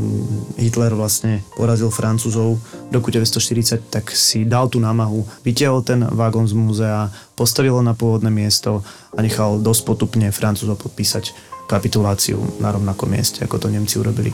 Hitler 0.56 0.96
vlastne 0.96 1.44
porazil 1.52 1.92
Francúzov 1.92 2.56
v 2.88 2.92
roku 2.96 3.12
1940, 3.12 3.92
tak 3.92 4.08
si 4.16 4.48
dal 4.48 4.72
tú 4.72 4.80
námahu, 4.80 5.20
vytiahol 5.44 5.84
ten 5.84 6.00
vagón 6.00 6.48
z 6.48 6.56
múzea, 6.56 7.12
postavil 7.36 7.76
ho 7.76 7.84
na 7.84 7.92
pôvodné 7.92 8.32
miesto 8.32 8.80
a 9.12 9.20
nechal 9.20 9.60
dosť 9.60 9.82
potupne 9.84 10.32
Francúzov 10.32 10.80
podpísať 10.80 11.36
kapituláciu 11.68 12.40
na 12.56 12.72
rovnakom 12.72 13.12
mieste, 13.12 13.44
ako 13.44 13.60
to 13.60 13.68
Nemci 13.68 14.00
urobili 14.00 14.32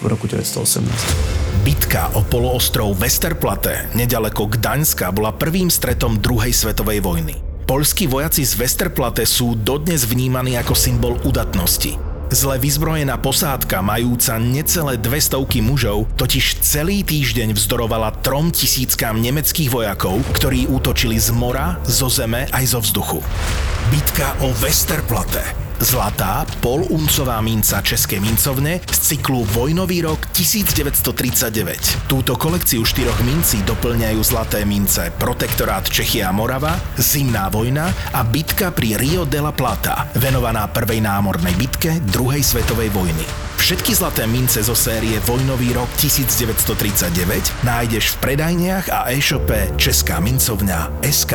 v 0.00 0.04
roku 0.08 0.24
1918. 0.24 1.60
Bitka 1.64 2.12
o 2.16 2.24
poloostrov 2.24 2.96
Westerplatte 2.96 3.92
nedaleko 3.92 4.48
Gdaňska 4.48 5.12
bola 5.12 5.36
prvým 5.36 5.68
stretom 5.68 6.16
druhej 6.20 6.52
svetovej 6.52 7.00
vojny. 7.04 7.43
Polskí 7.64 8.04
vojaci 8.04 8.44
z 8.44 8.60
Westerplatte 8.60 9.24
sú 9.24 9.56
dodnes 9.56 10.04
vnímaní 10.04 10.60
ako 10.60 10.76
symbol 10.76 11.16
udatnosti. 11.24 11.96
Zle 12.28 12.60
vyzbrojená 12.60 13.16
posádka, 13.16 13.80
majúca 13.80 14.36
necelé 14.36 15.00
dve 15.00 15.16
stovky 15.16 15.64
mužov, 15.64 16.04
totiž 16.20 16.60
celý 16.60 17.00
týždeň 17.00 17.56
vzdorovala 17.56 18.20
trom 18.20 18.52
tisíckám 18.52 19.16
nemeckých 19.16 19.72
vojakov, 19.72 20.20
ktorí 20.36 20.68
útočili 20.68 21.16
z 21.16 21.32
mora, 21.32 21.80
zo 21.88 22.12
zeme 22.12 22.44
aj 22.52 22.64
zo 22.68 22.80
vzduchu. 22.84 23.24
Bitka 23.88 24.36
o 24.44 24.52
Westerplatte. 24.60 25.63
Zlatá, 25.82 26.46
poluncová 26.62 27.42
minca 27.42 27.82
Českej 27.82 28.22
mincovne 28.22 28.78
z 28.86 28.98
cyklu 28.98 29.42
Vojnový 29.50 30.06
rok 30.06 30.22
1939. 30.30 32.06
Túto 32.06 32.38
kolekciu 32.38 32.86
štyroch 32.86 33.18
mincí 33.26 33.58
doplňajú 33.66 34.20
zlaté 34.22 34.62
mince 34.62 35.10
Protektorát 35.18 35.82
Čechia 35.82 36.30
Morava, 36.30 36.78
Zimná 36.94 37.50
vojna 37.50 37.90
a 38.14 38.22
bitka 38.22 38.70
pri 38.70 38.94
Rio 38.94 39.26
de 39.26 39.42
la 39.42 39.50
Plata, 39.50 40.06
venovaná 40.14 40.70
prvej 40.70 41.02
námornej 41.02 41.58
bitke 41.58 41.98
druhej 42.06 42.46
svetovej 42.46 42.94
vojny. 42.94 43.26
Všetky 43.58 43.96
zlaté 43.96 44.28
mince 44.28 44.60
zo 44.60 44.76
série 44.76 45.16
Vojnový 45.24 45.72
rok 45.72 45.88
1939 45.96 47.64
nájdeš 47.64 48.14
v 48.14 48.16
predajniach 48.20 48.92
a 48.92 49.08
e-shope 49.08 49.72
Česká 49.80 50.20
mincovňa 50.20 51.00
SK. 51.00 51.34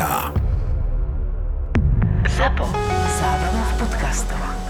ZAPO. 2.30 3.09
Zábrná 3.90 3.98
v 3.98 4.02
podcastovách. 4.02 4.69